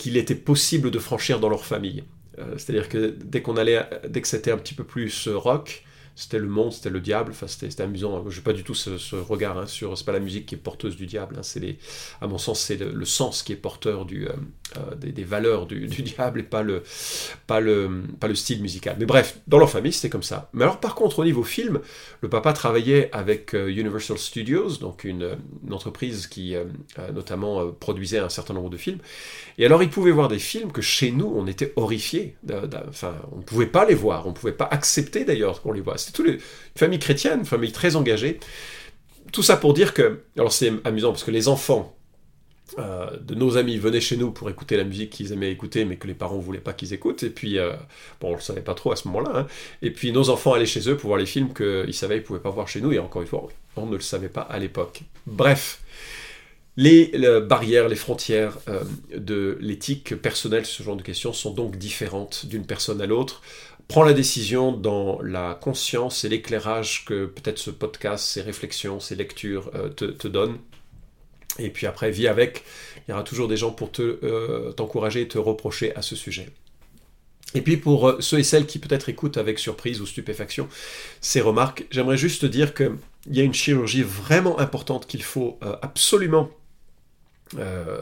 qu'il 0.04 0.18
était 0.18 0.36
possible 0.36 0.92
de 0.92 1.00
franchir 1.00 1.40
dans 1.40 1.48
leur 1.48 1.64
famille. 1.64 2.04
Euh, 2.38 2.56
c'est-à-dire 2.58 2.90
que 2.90 3.16
dès 3.24 3.42
qu'on 3.42 3.56
allait, 3.56 3.88
dès 4.10 4.22
que 4.22 4.28
c'était 4.28 4.52
un 4.52 4.58
petit 4.58 4.74
peu 4.74 4.84
plus 4.84 5.30
rock, 5.30 5.86
c'était 6.16 6.38
le 6.38 6.48
monde, 6.48 6.72
c'était 6.72 6.92
le 6.92 7.00
diable, 7.00 7.32
enfin 7.32 7.48
c'était 7.48 7.82
amusant. 7.82 8.24
Je 8.30 8.38
n'ai 8.38 8.44
pas 8.44 8.54
du 8.54 8.64
tout 8.64 8.76
ce, 8.76 9.16
regard 9.16 9.58
hein, 9.58 9.66
sur, 9.66 9.98
c'est 9.98 10.06
pas 10.06 10.12
la 10.12 10.20
musique 10.20 10.46
qui 10.46 10.56
est 10.56 10.60
porteuse 10.60 10.96
du 10.96 11.08
diable, 11.08 11.38
hein, 11.40 11.60
les, 11.60 11.78
à 12.22 12.28
mon 12.28 12.38
sens 12.38 12.60
c'est 12.60 12.78
le, 12.78 13.06
sens 13.06 13.42
qui 13.42 13.52
est 13.52 13.56
porteur 13.56 14.06
du, 14.06 14.28
euh, 14.28 14.34
euh, 14.78 14.96
des, 14.96 15.24
valeurs 15.24 15.66
du, 15.66 15.88
diable 15.88 16.42
et 16.42 16.44
pas 16.44 16.62
le, 16.62 16.84
pas, 17.48 17.60
le, 17.60 18.04
pas 18.20 18.28
le 18.28 18.36
style 18.36 18.62
musical. 18.62 18.96
Mais 19.00 19.06
bref, 19.06 19.40
dans 19.48 19.58
leur 19.58 19.70
famille 19.70 19.92
c'était 19.92 20.10
comme 20.10 20.24
ça. 20.24 20.50
Mais 20.54 20.64
alors 20.64 20.80
par 20.80 20.94
contre 20.94 21.20
au 21.20 21.26
niveau 21.26 21.44
film, 21.44 21.80
le 22.22 22.30
papa 22.30 22.54
travaillait 22.54 23.10
avec 23.12 23.56
euh, 23.56 23.68
Universal 23.68 24.18
Studios, 24.18 24.78
donc 24.78 25.04
une, 25.04 25.38
entreprise 25.72 26.28
qui 26.28 26.56
notamment 27.14 27.72
produisait 27.72 28.20
un 28.20 28.30
certain 28.30 28.54
nombre 28.54 28.70
de 28.70 28.78
films, 28.78 29.00
et 29.58 29.66
alors 29.66 29.82
il 29.82 29.90
pouvait 29.90 30.12
voir 30.12 30.28
des 30.28 30.38
films 30.38 30.72
que 30.72 30.82
chez 30.82 31.12
nous 31.12 31.34
on 31.36 31.48
était 31.48 31.74
horrifiés, 31.76 32.36
enfin 32.88 33.16
on 33.32 33.38
ne 33.38 33.42
pouvait 33.42 33.66
pas 33.66 33.86
les 33.86 33.96
voir, 33.96 34.28
on 34.28 34.30
ne 34.30 34.36
pouvait 34.36 34.52
pas 34.52 34.68
accepter 34.70 35.26
d'ailleurs 35.26 35.62
qu'on 35.62 35.72
les 35.72 35.82
voit 35.82 35.96
c'était 36.04 36.16
toute 36.16 36.28
une 36.28 36.40
famille 36.76 37.00
chrétienne, 37.00 37.40
une 37.40 37.46
famille 37.46 37.72
très 37.72 37.96
engagée. 37.96 38.40
Tout 39.32 39.44
ça 39.44 39.58
pour 39.58 39.74
dire 39.74 39.94
que, 39.94 40.22
alors 40.38 40.52
c'est 40.52 40.72
amusant 40.84 41.12
parce 41.12 41.24
que 41.24 41.32
les 41.32 41.48
enfants 41.48 41.96
euh, 42.80 43.18
de 43.22 43.36
nos 43.36 43.58
amis 43.58 43.78
venaient 43.78 44.02
chez 44.02 44.18
nous 44.18 44.32
pour 44.32 44.50
écouter 44.50 44.78
la 44.78 44.84
musique 44.84 45.12
qu'ils 45.12 45.32
aimaient 45.32 45.52
écouter, 45.52 45.86
mais 45.86 45.98
que 45.98 46.08
les 46.08 46.14
parents 46.14 46.38
voulaient 46.38 46.60
pas 46.60 46.74
qu'ils 46.74 46.94
écoutent. 46.94 47.22
Et 47.24 47.30
puis, 47.30 47.60
euh, 47.60 47.74
bon, 48.20 48.32
on 48.32 48.36
le 48.36 48.42
savait 48.42 48.62
pas 48.62 48.74
trop 48.74 48.92
à 48.92 48.96
ce 48.96 49.08
moment-là. 49.10 49.32
Hein. 49.36 49.48
Et 49.82 49.92
puis, 49.92 50.12
nos 50.12 50.30
enfants 50.30 50.54
allaient 50.54 50.66
chez 50.66 50.90
eux 50.90 50.98
pour 50.98 51.10
voir 51.10 51.20
les 51.20 51.26
films 51.26 51.54
qu'ils 51.54 51.94
savaient 51.94 52.16
qu'ils 52.16 52.24
pouvaient 52.24 52.40
pas 52.40 52.50
voir 52.50 52.68
chez 52.68 52.82
nous. 52.82 52.92
Et 52.92 53.00
encore 53.00 53.22
une 53.22 53.28
fois, 53.28 53.48
on 53.76 53.86
ne 53.86 53.96
le 53.96 54.02
savait 54.02 54.30
pas 54.30 54.42
à 54.42 54.58
l'époque. 54.58 55.02
Bref, 55.28 55.82
les, 56.76 57.12
barrières, 57.42 57.90
les 57.90 57.96
frontières 57.96 58.58
euh, 58.68 58.84
de 59.16 59.58
l'éthique 59.62 60.16
personnelle, 60.16 60.66
ce 60.66 60.82
genre 60.82 60.96
de 60.96 61.04
questions, 61.04 61.34
sont 61.34 61.52
donc 61.52 61.78
différentes 61.78 62.48
d'une 62.48 62.66
personne 62.66 63.02
à 63.02 63.06
l'autre 63.06 63.44
prends 63.88 64.04
la 64.04 64.14
décision 64.14 64.72
dans 64.72 65.22
la 65.22 65.56
conscience 65.56 66.24
et 66.24 66.30
l'éclairage 66.30 67.06
que 67.06 67.26
peut-être 67.26 67.58
ce 67.58 67.70
podcast, 67.70 68.26
ces 68.26 68.42
réflexions, 68.42 69.00
ces 69.00 69.16
lectures 69.16 69.72
euh, 69.76 69.90
te, 69.90 70.28
donnent. 70.28 70.58
Et 71.60 71.70
puis 71.70 71.86
après, 71.86 72.10
vis 72.12 72.28
avec. 72.28 72.64
Il 73.08 73.12
y 73.12 73.14
aura 73.14 73.24
toujours 73.24 73.48
des 73.48 73.58
gens 73.58 73.72
pour 73.72 73.92
te, 73.92 74.20
euh, 74.24 74.72
t'encourager 74.72 75.22
et 75.22 75.28
te 75.28 75.38
reprocher 75.38 75.96
à 75.96 76.02
ce 76.02 76.16
sujet. 76.16 76.50
Et 77.56 77.62
puis 77.62 77.78
pour 77.78 78.10
euh, 78.10 78.18
ceux 78.20 78.40
et 78.40 78.44
celles 78.44 78.66
qui 78.66 78.80
peut-être 78.80 79.10
écoutent 79.10 79.38
avec 79.38 79.60
surprise 79.60 80.02
ou 80.02 80.08
stupéfaction 80.08 80.68
ces 81.22 81.42
remarques, 81.42 81.86
j'aimerais 81.92 82.18
juste 82.18 82.42
te 82.42 82.46
dire 82.48 82.74
qu'il 82.74 82.98
y 83.28 83.42
a 83.42 83.44
une 83.44 83.54
chirurgie 83.54 84.04
vraiment 84.04 84.60
importante 84.60 85.06
qu'il 85.06 85.24
faut 85.24 85.60
absolument 85.82 86.50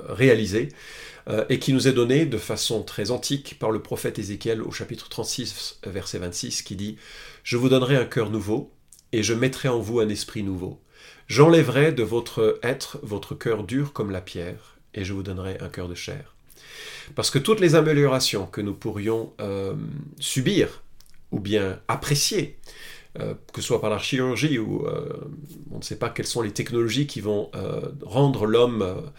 réaliser. 0.07 0.69
Euh, 1.27 1.45
et 1.49 1.59
qui 1.59 1.73
nous 1.73 1.87
est 1.87 1.93
donné 1.93 2.25
de 2.25 2.37
façon 2.37 2.83
très 2.83 3.11
antique 3.11 3.57
par 3.59 3.71
le 3.71 3.81
prophète 3.81 4.17
Ézéchiel 4.17 4.61
au 4.61 4.71
chapitre 4.71 5.07
36, 5.07 5.79
verset 5.85 6.19
26, 6.19 6.63
qui 6.63 6.75
dit 6.75 6.97
Je 7.43 7.57
vous 7.57 7.69
donnerai 7.69 7.95
un 7.95 8.05
cœur 8.05 8.29
nouveau, 8.29 8.71
et 9.11 9.23
je 9.23 9.33
mettrai 9.33 9.69
en 9.69 9.79
vous 9.79 9.99
un 9.99 10.09
esprit 10.09 10.41
nouveau. 10.41 10.79
J'enlèverai 11.27 11.91
de 11.91 12.03
votre 12.03 12.59
être 12.63 12.99
votre 13.03 13.35
cœur 13.35 13.63
dur 13.63 13.93
comme 13.93 14.11
la 14.11 14.21
pierre, 14.21 14.77
et 14.93 15.03
je 15.03 15.13
vous 15.13 15.23
donnerai 15.23 15.57
un 15.59 15.69
cœur 15.69 15.87
de 15.87 15.95
chair. 15.95 16.35
Parce 17.15 17.29
que 17.29 17.39
toutes 17.39 17.59
les 17.59 17.75
améliorations 17.75 18.47
que 18.47 18.61
nous 18.61 18.73
pourrions 18.73 19.33
euh, 19.41 19.75
subir, 20.19 20.81
ou 21.31 21.39
bien 21.39 21.79
apprécier, 21.87 22.57
euh, 23.19 23.35
que 23.53 23.61
ce 23.61 23.67
soit 23.67 23.81
par 23.81 23.89
la 23.89 23.99
chirurgie 23.99 24.57
ou 24.57 24.85
on 25.71 25.77
ne 25.77 25.83
sait 25.83 25.97
pas 25.97 26.09
quelles 26.09 26.27
sont 26.27 26.41
les 26.41 26.51
technologies 26.51 27.07
qui 27.07 27.21
vont 27.21 27.51
rendre 28.01 28.45
l'homme 28.45 29.11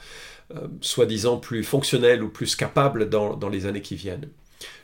euh, 0.56 0.68
soi-disant 0.80 1.38
plus 1.38 1.64
fonctionnel 1.64 2.22
ou 2.22 2.28
plus 2.28 2.56
capable 2.56 3.08
dans, 3.08 3.48
les 3.48 3.66
années 3.66 3.82
qui 3.82 3.96
viennent. 3.96 4.28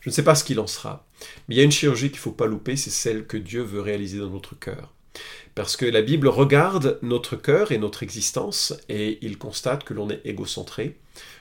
Je 0.00 0.10
ne 0.10 0.14
sais 0.14 0.24
pas 0.24 0.34
ce 0.34 0.44
qu'il 0.44 0.60
en 0.60 0.66
sera. 0.66 1.06
Mais 1.48 1.54
il 1.54 1.58
y 1.58 1.60
a 1.60 1.64
une 1.64 1.72
chirurgie 1.72 2.08
qu'il 2.08 2.18
ne 2.18 2.22
faut 2.22 2.32
pas 2.32 2.46
louper, 2.46 2.76
c'est 2.76 2.90
celle 2.90 3.26
que 3.26 3.36
Dieu 3.36 3.62
veut 3.62 3.80
réaliser 3.80 4.18
dans 4.18 4.30
notre 4.30 4.58
cœur. 4.58 4.92
Parce 5.54 5.76
que 5.76 5.86
la 5.86 6.02
Bible 6.02 6.28
regarde 6.28 6.98
notre 7.02 7.36
cœur 7.36 7.72
et 7.72 7.78
notre 7.78 8.02
existence 8.02 8.74
et 8.88 9.18
il 9.22 9.38
constate 9.38 9.84
que 9.84 9.94
l'on 9.94 10.08
est 10.08 10.20
égocentré, 10.24 10.96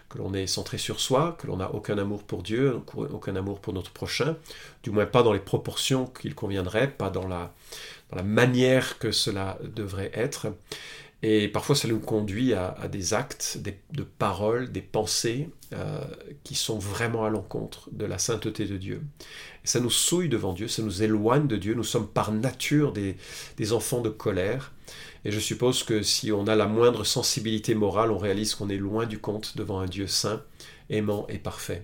que 0.10 0.18
l'on 0.18 0.34
est 0.34 0.48
centré 0.48 0.78
sur 0.78 1.00
soi, 1.00 1.38
que 1.40 1.48
l'on 1.48 1.58
n'a 1.58 1.74
aucun 1.74 1.98
amour 1.98 2.24
pour 2.24 2.42
Dieu, 2.42 2.80
aucun 2.96 3.36
amour 3.36 3.60
pour 3.60 3.74
notre 3.74 3.92
prochain, 3.92 4.38
du 4.84 4.90
moins 4.90 5.06
pas 5.06 5.24
dans 5.24 5.34
les 5.34 5.40
proportions 5.40 6.08
qu'il 6.08 6.34
conviendrait, 6.34 6.90
pas 6.90 7.10
dans 7.10 7.28
la, 7.28 7.54
dans 8.10 8.18
la 8.18 8.24
manière 8.24 9.00
que 9.00 9.12
cela 9.12 9.58
devrait 9.64 10.12
être. 10.14 10.48
Et 11.24 11.48
parfois, 11.48 11.76
ça 11.76 11.88
nous 11.88 12.00
conduit 12.00 12.54
à, 12.54 12.88
des 12.92 13.14
actes, 13.14 13.58
des, 13.60 13.80
de 13.92 14.04
paroles, 14.04 14.72
des 14.72 14.82
pensées 14.82 15.50
euh, 15.74 16.04
qui 16.44 16.54
sont 16.54 16.78
vraiment 16.78 17.26
à 17.26 17.30
l'encontre 17.30 17.90
de 17.92 18.06
la 18.06 18.20
sainteté 18.20 18.66
de 18.66 18.78
Dieu. 18.78 19.02
Et 19.64 19.68
ça 19.68 19.80
nous 19.80 19.90
souille 19.90 20.30
devant 20.30 20.54
Dieu, 20.54 20.68
ça 20.68 20.84
nous 20.84 21.02
éloigne 21.02 21.48
de 21.48 21.58
Dieu. 21.58 21.74
Nous 21.74 21.84
sommes 21.84 22.08
par 22.08 22.32
nature 22.32 22.94
des, 22.94 23.18
des 23.58 23.74
enfants 23.74 24.02
de 24.02 24.10
colère. 24.10 24.74
Et 25.26 25.32
je 25.32 25.40
suppose 25.40 25.84
que 25.84 26.04
si 26.04 26.32
on 26.32 26.46
a 26.46 26.56
la 26.56 26.68
moindre 26.68 27.04
sensibilité 27.04 27.74
morale, 27.74 28.12
on 28.12 28.18
réalise 28.20 28.54
qu'on 28.54 28.70
est 28.70 28.78
loin 28.78 29.08
du 29.08 29.18
compte 29.20 29.58
devant 29.58 29.80
un 29.80 29.88
Dieu 29.88 30.06
saint, 30.06 30.44
aimant 30.90 31.26
et 31.30 31.40
parfait. 31.40 31.84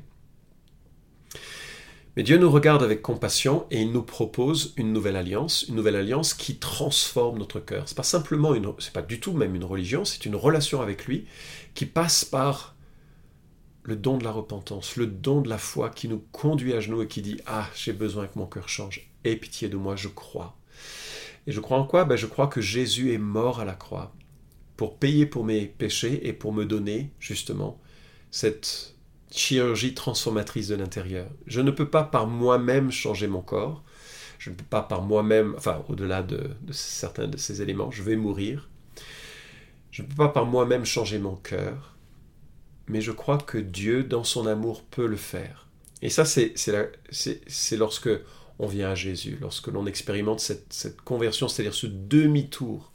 Mais 2.15 2.21
Dieu 2.23 2.37
nous 2.37 2.51
regarde 2.51 2.83
avec 2.83 3.01
compassion 3.01 3.65
et 3.71 3.81
il 3.81 3.91
nous 3.91 4.03
propose 4.03 4.73
une 4.77 4.93
nouvelle 4.93 5.15
alliance, 5.15 5.63
une 5.67 5.75
nouvelle 5.75 5.95
alliance 5.95 6.35
qui 6.35 6.57
transforme 6.57 7.39
notre 7.39 7.59
cœur. 7.59 7.89
C'est 7.89 7.97
pas 7.97 8.03
simplement 8.03 8.53
une, 8.53 8.71
c'est 8.77 8.93
pas 8.93 9.01
du 9.01 9.19
tout 9.19 9.33
même 9.33 9.55
une 9.55 9.63
religion, 9.63 10.05
c'est 10.05 10.25
une 10.25 10.35
relation 10.35 10.81
avec 10.81 11.05
lui 11.05 11.25
qui 11.73 11.87
passe 11.87 12.23
par 12.23 12.75
le 13.81 13.95
don 13.95 14.17
de 14.17 14.23
la 14.23 14.31
repentance, 14.31 14.95
le 14.95 15.07
don 15.07 15.41
de 15.41 15.49
la 15.49 15.57
foi 15.57 15.89
qui 15.89 16.07
nous 16.07 16.23
conduit 16.31 16.73
à 16.73 16.79
genoux 16.79 17.01
et 17.01 17.07
qui 17.07 17.23
dit 17.23 17.39
ah 17.47 17.67
j'ai 17.75 17.93
besoin 17.93 18.27
que 18.27 18.37
mon 18.37 18.45
cœur 18.45 18.69
change. 18.69 19.09
Aie 19.23 19.35
pitié 19.35 19.67
de 19.67 19.77
moi, 19.77 19.95
je 19.95 20.07
crois. 20.07 20.55
Et 21.47 21.51
je 21.51 21.59
crois 21.59 21.79
en 21.79 21.85
quoi? 21.85 22.05
Ben, 22.05 22.15
Je 22.15 22.27
crois 22.27 22.47
que 22.47 22.61
Jésus 22.61 23.11
est 23.11 23.17
mort 23.17 23.59
à 23.59 23.65
la 23.65 23.73
croix 23.73 24.13
pour 24.77 24.97
payer 24.97 25.25
pour 25.25 25.43
mes 25.43 25.65
péchés 25.65 26.27
et 26.27 26.33
pour 26.33 26.53
me 26.53 26.65
donner 26.65 27.11
justement 27.19 27.79
cette 28.31 28.92
chirurgie 29.33 29.93
transformatrice 29.93 30.67
de 30.67 30.75
l'intérieur. 30.75 31.27
Je 31.47 31.61
ne 31.61 31.71
peux 31.71 31.89
pas 31.89 32.03
par 32.03 32.27
moi-même 32.27 32.91
changer 32.91 33.27
mon 33.27 33.41
corps. 33.41 33.83
Je 34.37 34.49
ne 34.49 34.55
peux 34.55 34.63
pas 34.63 34.81
par 34.81 35.01
moi-même, 35.01 35.55
enfin 35.57 35.83
au-delà 35.89 36.21
de, 36.21 36.51
certains 36.71 37.27
de 37.27 37.37
ces 37.37 37.61
éléments, 37.61 37.91
je 37.91 38.03
vais 38.03 38.15
mourir. 38.15 38.69
Je 39.91 40.01
ne 40.01 40.07
peux 40.07 40.15
pas 40.15 40.29
par 40.29 40.45
moi-même 40.45 40.85
changer 40.85 41.17
mon 41.17 41.35
cœur, 41.35 41.95
mais 42.87 43.01
je 43.01 43.11
crois 43.11 43.37
que 43.37 43.57
Dieu, 43.57 44.03
dans 44.03 44.23
son 44.23 44.47
amour, 44.47 44.83
peut 44.83 45.05
le 45.05 45.17
faire. 45.17 45.67
Et 46.01 46.09
ça, 46.09 46.25
c'est 46.25 47.77
lorsque 47.77 48.09
on 48.59 48.67
vient 48.67 48.89
à 48.89 48.95
Jésus, 48.95 49.37
lorsque 49.39 49.67
l'on 49.67 49.85
expérimente 49.85 50.41
cette 50.41 51.01
conversion, 51.01 51.47
c'est-à-dire 51.47 51.73
ce 51.73 51.87
demi-tour 51.87 52.92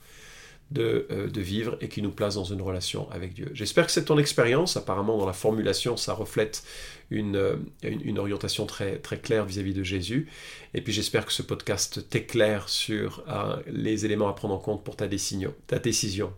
euh, 0.76 1.28
de, 1.31 1.40
vivre 1.40 1.78
et 1.81 1.88
qui 1.88 2.02
nous 2.02 2.11
place 2.11 2.35
dans 2.35 2.44
une 2.44 2.61
relation 2.61 3.11
avec 3.11 3.33
Dieu. 3.33 3.50
J'espère 3.54 3.87
que 3.87 3.92
c'est 3.92 4.04
ton 4.04 4.18
expérience. 4.18 4.76
Apparemment, 4.76 5.16
dans 5.16 5.24
la 5.24 5.33
formulation, 5.33 5.96
ça 5.96 6.12
reflète 6.12 6.62
une, 7.11 7.37
euh, 7.37 7.57
une, 7.83 8.18
orientation 8.18 8.66
très, 8.66 8.98
très 8.98 9.18
claire 9.18 9.46
vis-à-vis 9.46 9.72
de 9.72 9.83
Jésus. 9.83 10.28
Et 10.74 10.83
puis 10.83 10.92
j'espère 10.92 11.24
que 11.24 11.33
ce 11.33 11.40
podcast 11.40 12.11
t'éclaire 12.11 12.68
sur 12.68 13.24
euh, 13.28 13.57
les 13.66 14.04
éléments 14.04 14.28
à 14.28 14.35
prendre 14.35 14.52
en 14.52 14.59
compte 14.59 14.85
pour 14.85 14.94
ta 14.94 15.09
décision. 15.09 15.54
Ta 15.68 15.78
décision. 15.78 16.35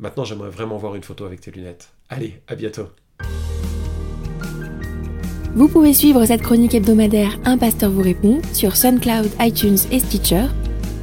Maintenant, 0.00 0.24
j'aimerais 0.24 0.50
vraiment 0.50 0.76
voir 0.76 0.96
une 0.96 1.04
photo 1.04 1.24
avec 1.24 1.40
tes 1.40 1.52
lunettes. 1.52 1.92
Allez, 2.08 2.40
à 2.48 2.56
bientôt. 2.56 2.88
Vous 5.54 5.68
pouvez 5.68 5.94
suivre 5.94 6.24
cette 6.26 6.42
chronique 6.42 6.74
hebdomadaire 6.74 7.38
Un 7.44 7.58
pasteur 7.58 7.92
vous 7.92 8.02
répond 8.02 8.42
sur 8.52 8.74
SoundCloud, 8.74 9.30
iTunes 9.38 9.78
et 9.92 10.00
Stitcher 10.00 10.46